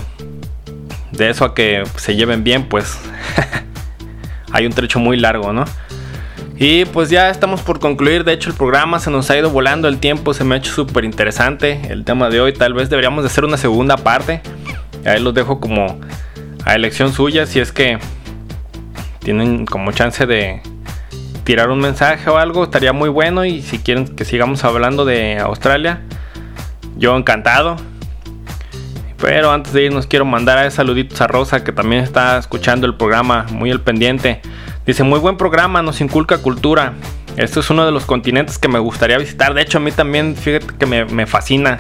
de 1.12 1.30
eso 1.30 1.44
a 1.44 1.54
que 1.54 1.84
se 1.96 2.16
lleven 2.16 2.44
bien, 2.44 2.68
pues 2.68 2.98
hay 4.52 4.66
un 4.66 4.72
trecho 4.72 4.98
muy 4.98 5.16
largo, 5.16 5.52
¿no? 5.52 5.64
Y 6.56 6.84
pues 6.84 7.08
ya 7.08 7.30
estamos 7.30 7.62
por 7.62 7.80
concluir, 7.80 8.22
de 8.22 8.34
hecho 8.34 8.50
el 8.50 8.56
programa 8.56 9.00
se 9.00 9.11
nos 9.11 9.30
ha 9.30 9.38
ido 9.38 9.48
volando 9.48 9.88
el 9.88 9.98
tiempo, 9.98 10.34
se 10.34 10.44
me 10.44 10.54
ha 10.54 10.58
hecho 10.58 10.72
súper 10.72 11.06
interesante 11.06 11.80
el 11.88 12.04
tema 12.04 12.28
de 12.28 12.38
hoy, 12.42 12.52
tal 12.52 12.74
vez 12.74 12.90
deberíamos 12.90 13.24
de 13.24 13.28
hacer 13.28 13.46
una 13.46 13.56
segunda 13.56 13.96
parte, 13.96 14.42
ahí 15.06 15.22
los 15.22 15.32
dejo 15.32 15.58
como 15.58 15.98
a 16.66 16.74
elección 16.74 17.14
suya, 17.14 17.46
si 17.46 17.61
es 17.61 17.72
que 17.72 17.98
tienen 19.30 19.64
como 19.64 19.92
chance 19.92 20.26
de 20.26 20.60
tirar 21.44 21.70
un 21.70 21.78
mensaje 21.78 22.28
o 22.28 22.36
algo, 22.36 22.64
estaría 22.64 22.92
muy 22.92 23.08
bueno 23.08 23.44
y 23.44 23.62
si 23.62 23.78
quieren 23.78 24.08
que 24.08 24.24
sigamos 24.24 24.64
hablando 24.64 25.04
de 25.04 25.38
Australia, 25.38 26.00
yo 26.96 27.16
encantado. 27.16 27.76
Pero 29.18 29.52
antes 29.52 29.72
de 29.72 29.84
irnos 29.84 30.08
quiero 30.08 30.24
mandar 30.24 30.58
a 30.58 30.68
saluditos 30.72 31.20
a 31.20 31.28
Rosa 31.28 31.62
que 31.62 31.70
también 31.70 32.02
está 32.02 32.38
escuchando 32.38 32.88
el 32.88 32.96
programa, 32.96 33.46
muy 33.52 33.70
al 33.70 33.80
pendiente. 33.80 34.42
Dice, 34.84 35.04
muy 35.04 35.20
buen 35.20 35.36
programa, 35.36 35.80
nos 35.80 36.00
inculca 36.00 36.38
cultura. 36.38 36.94
Esto 37.36 37.60
es 37.60 37.70
uno 37.70 37.86
de 37.86 37.92
los 37.92 38.06
continentes 38.06 38.58
que 38.58 38.66
me 38.66 38.80
gustaría 38.80 39.16
visitar. 39.16 39.54
De 39.54 39.62
hecho, 39.62 39.78
a 39.78 39.80
mí 39.80 39.92
también, 39.92 40.34
fíjate 40.34 40.74
que 40.76 40.86
me, 40.86 41.04
me 41.04 41.26
fascina 41.26 41.78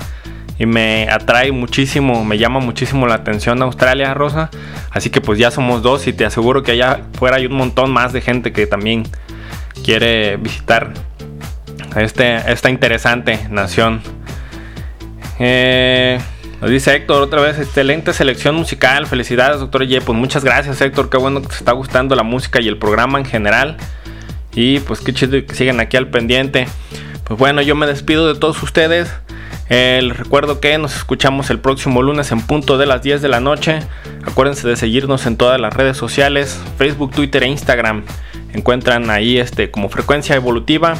y 0.60 0.66
me 0.66 1.08
atrae 1.10 1.52
muchísimo, 1.52 2.22
me 2.22 2.36
llama 2.36 2.60
muchísimo 2.60 3.06
la 3.06 3.14
atención 3.14 3.62
Australia, 3.62 4.12
Rosa. 4.12 4.50
Así 4.90 5.08
que 5.08 5.22
pues 5.22 5.38
ya 5.38 5.50
somos 5.50 5.82
dos 5.82 6.06
y 6.06 6.12
te 6.12 6.26
aseguro 6.26 6.62
que 6.62 6.72
allá 6.72 7.00
fuera 7.14 7.38
hay 7.38 7.46
un 7.46 7.54
montón 7.54 7.90
más 7.90 8.12
de 8.12 8.20
gente 8.20 8.52
que 8.52 8.66
también 8.66 9.04
quiere 9.82 10.36
visitar 10.36 10.92
este, 11.96 12.36
esta 12.52 12.68
interesante 12.68 13.40
nación. 13.48 14.02
Eh, 15.38 16.20
nos 16.60 16.70
dice 16.70 16.94
Héctor 16.94 17.22
otra 17.22 17.40
vez, 17.40 17.58
excelente 17.58 18.12
selección 18.12 18.54
musical, 18.54 19.06
felicidades 19.06 19.60
doctor 19.60 19.86
Ye, 19.86 20.02
pues 20.02 20.18
muchas 20.18 20.44
gracias 20.44 20.78
Héctor, 20.82 21.08
qué 21.08 21.16
bueno 21.16 21.40
que 21.40 21.48
te 21.48 21.54
está 21.54 21.72
gustando 21.72 22.14
la 22.14 22.22
música 22.22 22.60
y 22.60 22.68
el 22.68 22.76
programa 22.76 23.18
en 23.18 23.24
general. 23.24 23.78
Y 24.52 24.80
pues 24.80 25.00
qué 25.00 25.14
chido 25.14 25.42
que 25.46 25.54
sigan 25.54 25.80
aquí 25.80 25.96
al 25.96 26.08
pendiente. 26.08 26.66
Pues 27.24 27.38
bueno, 27.40 27.62
yo 27.62 27.74
me 27.76 27.86
despido 27.86 28.30
de 28.30 28.38
todos 28.38 28.62
ustedes. 28.62 29.10
Eh, 29.72 30.00
les 30.02 30.16
recuerdo 30.16 30.58
que 30.58 30.76
nos 30.78 30.96
escuchamos 30.96 31.48
el 31.48 31.60
próximo 31.60 32.02
lunes 32.02 32.32
en 32.32 32.40
punto 32.40 32.76
de 32.76 32.86
las 32.86 33.02
10 33.02 33.22
de 33.22 33.28
la 33.28 33.38
noche. 33.38 33.78
Acuérdense 34.26 34.66
de 34.66 34.74
seguirnos 34.74 35.26
en 35.26 35.36
todas 35.36 35.60
las 35.60 35.72
redes 35.72 35.96
sociales, 35.96 36.60
Facebook, 36.76 37.12
Twitter 37.12 37.44
e 37.44 37.46
Instagram. 37.46 38.02
Encuentran 38.52 39.10
ahí 39.10 39.38
este 39.38 39.70
como 39.70 39.88
frecuencia 39.88 40.34
evolutiva. 40.34 40.94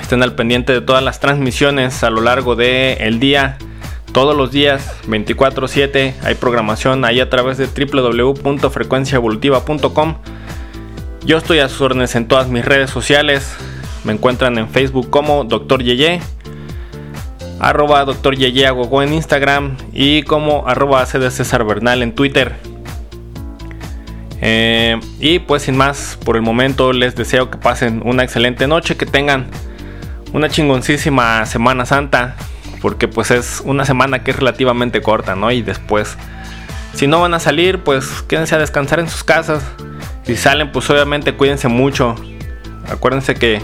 Estén 0.00 0.22
al 0.22 0.36
pendiente 0.36 0.72
de 0.72 0.80
todas 0.80 1.02
las 1.02 1.18
transmisiones 1.18 2.04
a 2.04 2.10
lo 2.10 2.20
largo 2.20 2.54
del 2.54 2.98
el 3.00 3.18
día. 3.18 3.58
Todos 4.12 4.36
los 4.36 4.52
días, 4.52 4.94
24/7, 5.08 6.14
hay 6.22 6.36
programación 6.36 7.04
ahí 7.04 7.18
a 7.18 7.30
través 7.30 7.58
de 7.58 7.66
www.frecuenciaevolutiva.com. 7.66 10.18
Yo 11.24 11.36
estoy 11.36 11.58
a 11.58 11.68
sus 11.68 11.80
órdenes 11.80 12.14
en 12.14 12.28
todas 12.28 12.46
mis 12.46 12.64
redes 12.64 12.90
sociales. 12.90 13.56
Me 14.04 14.12
encuentran 14.12 14.56
en 14.58 14.68
Facebook 14.68 15.10
como 15.10 15.42
Dr. 15.44 15.82
Yeye, 15.82 16.20
arroba 17.62 18.04
Dr. 18.04 18.36
Yeye 18.36 18.66
en 18.66 19.12
Instagram 19.12 19.76
y 19.92 20.24
como 20.24 20.66
arroba 20.66 21.06
CD 21.06 21.30
César 21.30 21.64
Bernal 21.64 22.02
en 22.02 22.12
Twitter. 22.12 22.56
Eh, 24.40 24.98
y 25.20 25.38
pues 25.38 25.62
sin 25.62 25.76
más, 25.76 26.18
por 26.24 26.34
el 26.34 26.42
momento 26.42 26.92
les 26.92 27.14
deseo 27.14 27.50
que 27.50 27.58
pasen 27.58 28.02
una 28.04 28.24
excelente 28.24 28.66
noche, 28.66 28.96
que 28.96 29.06
tengan 29.06 29.46
una 30.32 30.48
chingoncísima 30.48 31.46
Semana 31.46 31.86
Santa, 31.86 32.34
porque 32.80 33.06
pues 33.06 33.30
es 33.30 33.62
una 33.64 33.84
semana 33.84 34.24
que 34.24 34.32
es 34.32 34.38
relativamente 34.38 35.00
corta, 35.00 35.36
¿no? 35.36 35.52
Y 35.52 35.62
después, 35.62 36.16
si 36.94 37.06
no 37.06 37.20
van 37.20 37.32
a 37.32 37.38
salir, 37.38 37.78
pues 37.78 38.22
quédense 38.22 38.56
a 38.56 38.58
descansar 38.58 38.98
en 38.98 39.08
sus 39.08 39.22
casas. 39.22 39.62
Si 40.24 40.34
salen, 40.34 40.72
pues 40.72 40.90
obviamente 40.90 41.34
cuídense 41.34 41.68
mucho. 41.68 42.16
Acuérdense 42.90 43.36
que 43.36 43.62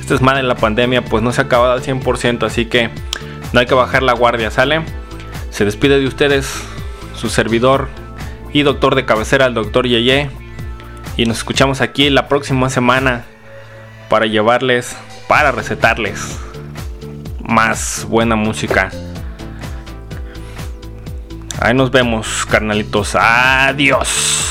esta 0.00 0.16
semana 0.16 0.38
en 0.38 0.46
la 0.46 0.54
pandemia 0.54 1.04
pues 1.04 1.24
no 1.24 1.32
se 1.32 1.40
ha 1.40 1.44
acabado 1.44 1.72
al 1.72 1.82
100%, 1.82 2.46
así 2.46 2.66
que 2.66 2.90
no 3.52 3.60
hay 3.60 3.66
que 3.66 3.74
bajar 3.74 4.02
la 4.02 4.12
guardia, 4.12 4.50
¿sale? 4.50 4.82
Se 5.50 5.64
despide 5.64 6.00
de 6.00 6.06
ustedes 6.06 6.62
su 7.14 7.28
servidor 7.28 7.88
y 8.52 8.62
doctor 8.62 8.94
de 8.94 9.04
cabecera, 9.04 9.46
el 9.46 9.54
doctor 9.54 9.86
Yeye. 9.86 10.30
Y 11.16 11.26
nos 11.26 11.38
escuchamos 11.38 11.80
aquí 11.80 12.08
la 12.10 12.28
próxima 12.28 12.70
semana 12.70 13.24
para 14.08 14.26
llevarles, 14.26 14.96
para 15.28 15.52
recetarles 15.52 16.38
más 17.40 18.06
buena 18.08 18.36
música. 18.36 18.90
Ahí 21.60 21.74
nos 21.74 21.90
vemos, 21.90 22.46
carnalitos. 22.46 23.14
Adiós. 23.14 24.41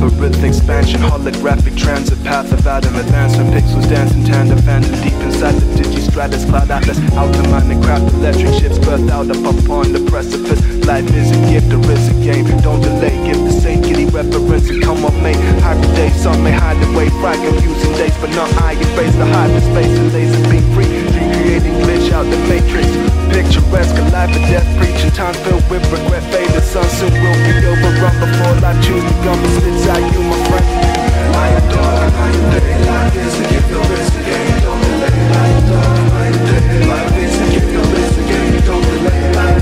Labyrinth 0.00 0.42
expansion, 0.42 1.00
holographic 1.00 1.76
transit 1.76 2.22
path 2.24 2.50
of 2.52 2.66
atom 2.66 2.94
advancement, 2.96 3.50
pixels 3.50 3.88
dancing 3.88 4.24
tandem, 4.24 4.58
phantom 4.58 4.92
deep 5.02 5.12
inside 5.20 5.52
the 5.52 5.66
digistratus, 5.82 6.48
cloud 6.48 6.70
atlas, 6.70 6.98
outer 7.12 7.42
mind 7.50 7.70
and 7.70 7.82
craft 7.84 8.12
electric 8.14 8.54
ships 8.54 8.78
birthed 8.78 9.10
out 9.10 9.28
up 9.28 9.44
upon 9.58 9.92
the 9.92 10.00
precipice. 10.10 10.60
Life 10.86 11.08
is 11.14 11.30
a 11.30 11.40
gift, 11.50 11.68
there 11.68 11.90
is 11.92 12.08
a 12.08 12.14
game. 12.24 12.46
Don't 12.62 12.80
delay, 12.80 13.16
give 13.26 13.38
the 13.44 13.52
same 13.52 13.82
kitty 13.82 14.06
reference 14.06 14.70
and 14.70 14.82
come 14.82 15.04
on, 15.04 15.22
mate. 15.22 15.36
Hybrid 15.60 15.94
days, 15.94 16.16
some 16.22 16.42
may 16.42 16.52
hide 16.52 16.80
away, 16.88 17.08
fry 17.20 17.36
confusing 17.36 17.92
days, 17.92 18.16
but 18.18 18.30
not 18.30 18.50
I. 18.62 18.72
Erase 18.72 19.16
the 19.16 19.26
hyperspace 19.26 19.98
and 19.98 20.12
laser 20.12 20.42
beam 20.50 20.64
free, 20.74 20.88
recreating 21.52 21.76
glitch 21.84 22.12
out 22.12 22.24
the 22.24 22.36
matrix. 22.48 22.88
Picturesque, 23.28 23.96
alive 23.98 24.30
or 24.30 24.40
death, 24.48 24.66
preaching 24.78 25.10
times 25.10 25.36
filled 25.44 25.68
with 25.70 25.84
regret. 25.92 26.22
Fade 26.32 26.48
the 26.50 26.60
sun 26.60 26.84
soon 26.96 27.12
will 27.12 27.38
be 27.44 27.52
over. 27.66 27.92
Run 28.00 28.14
before 28.20 28.56
I 28.64 28.72
choose 28.80 29.04
come 29.24 29.38
and 29.38 29.52
spits 29.60 29.86
out 29.88 30.00
you, 30.12 30.22
my 30.22 30.36
friend. 30.48 30.66
Life 32.92 33.16
is 33.16 33.34
a 33.36 33.48
gift. 33.52 33.68
Don't 33.72 33.88
delay, 33.92 34.38
life 35.32 35.60
is 35.60 35.62
a. 35.62 35.80
Don't 35.82 36.38
delay, 36.42 36.88
life 36.88 37.16
is 37.16 37.36
a. 37.36 37.52
Don't 37.52 38.00
delay, 38.82 39.22
life 39.22 39.60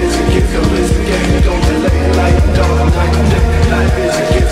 is 0.00 0.16
a. 0.16 0.30
Don't 1.42 1.62
delay, 1.62 1.92
day, 3.32 3.58
life 3.72 3.98
is 3.98 4.16
a 4.16 4.32
gift, 4.32 4.51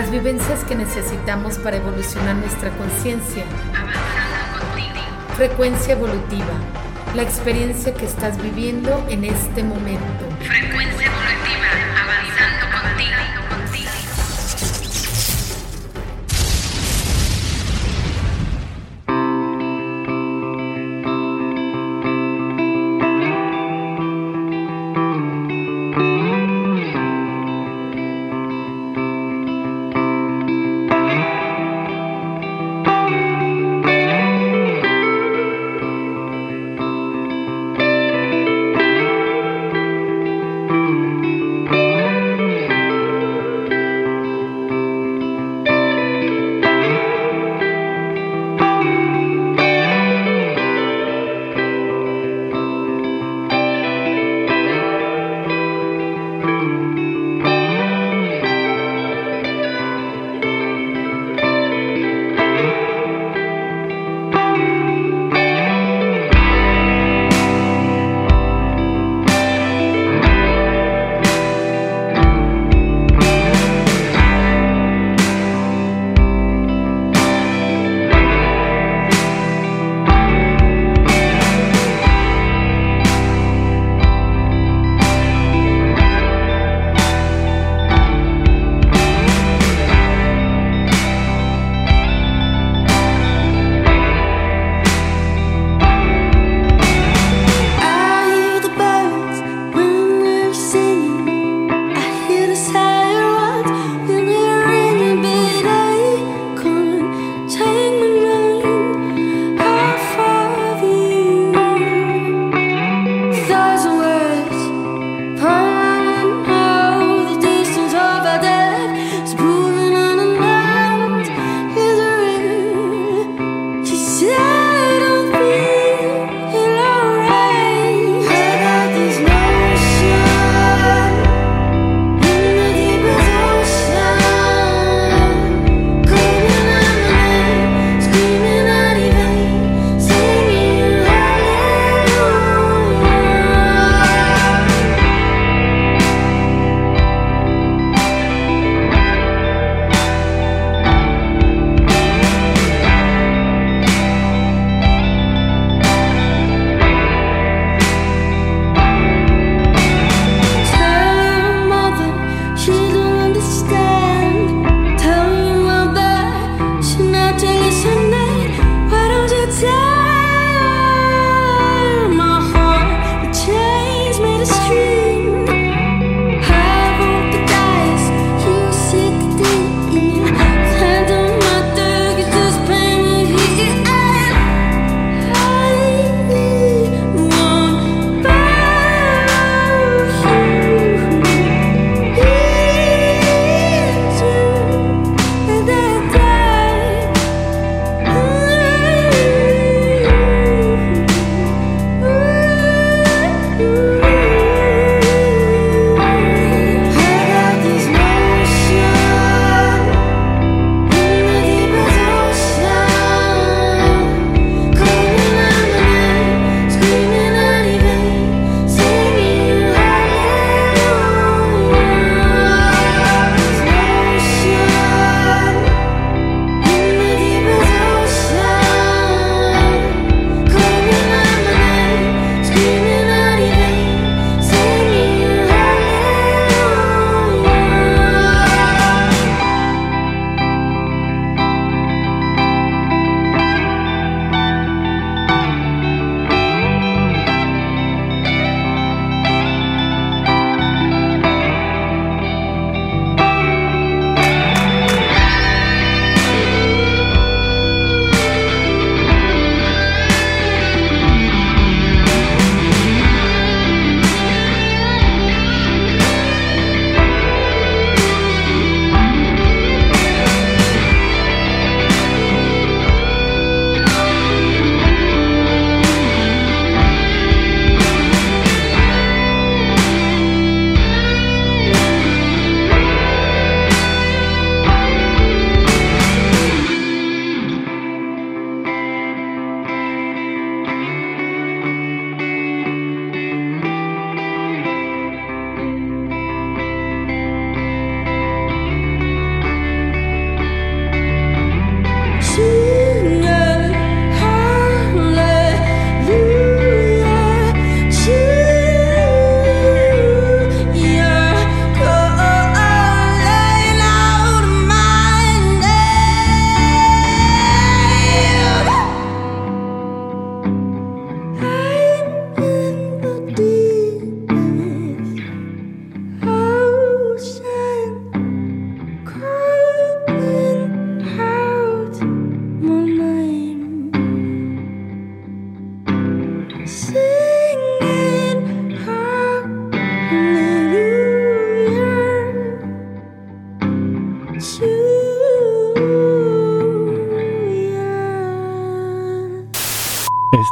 las 0.00 0.10
vivencias 0.10 0.64
que 0.64 0.74
necesitamos 0.74 1.58
para 1.58 1.76
evolucionar 1.76 2.34
nuestra 2.34 2.70
conciencia. 2.78 3.44
Frecuencia 5.36 5.92
evolutiva, 5.92 6.54
la 7.14 7.20
experiencia 7.22 7.92
que 7.92 8.06
estás 8.06 8.42
viviendo 8.42 9.04
en 9.10 9.24
este 9.24 9.62
momento. 9.62 10.29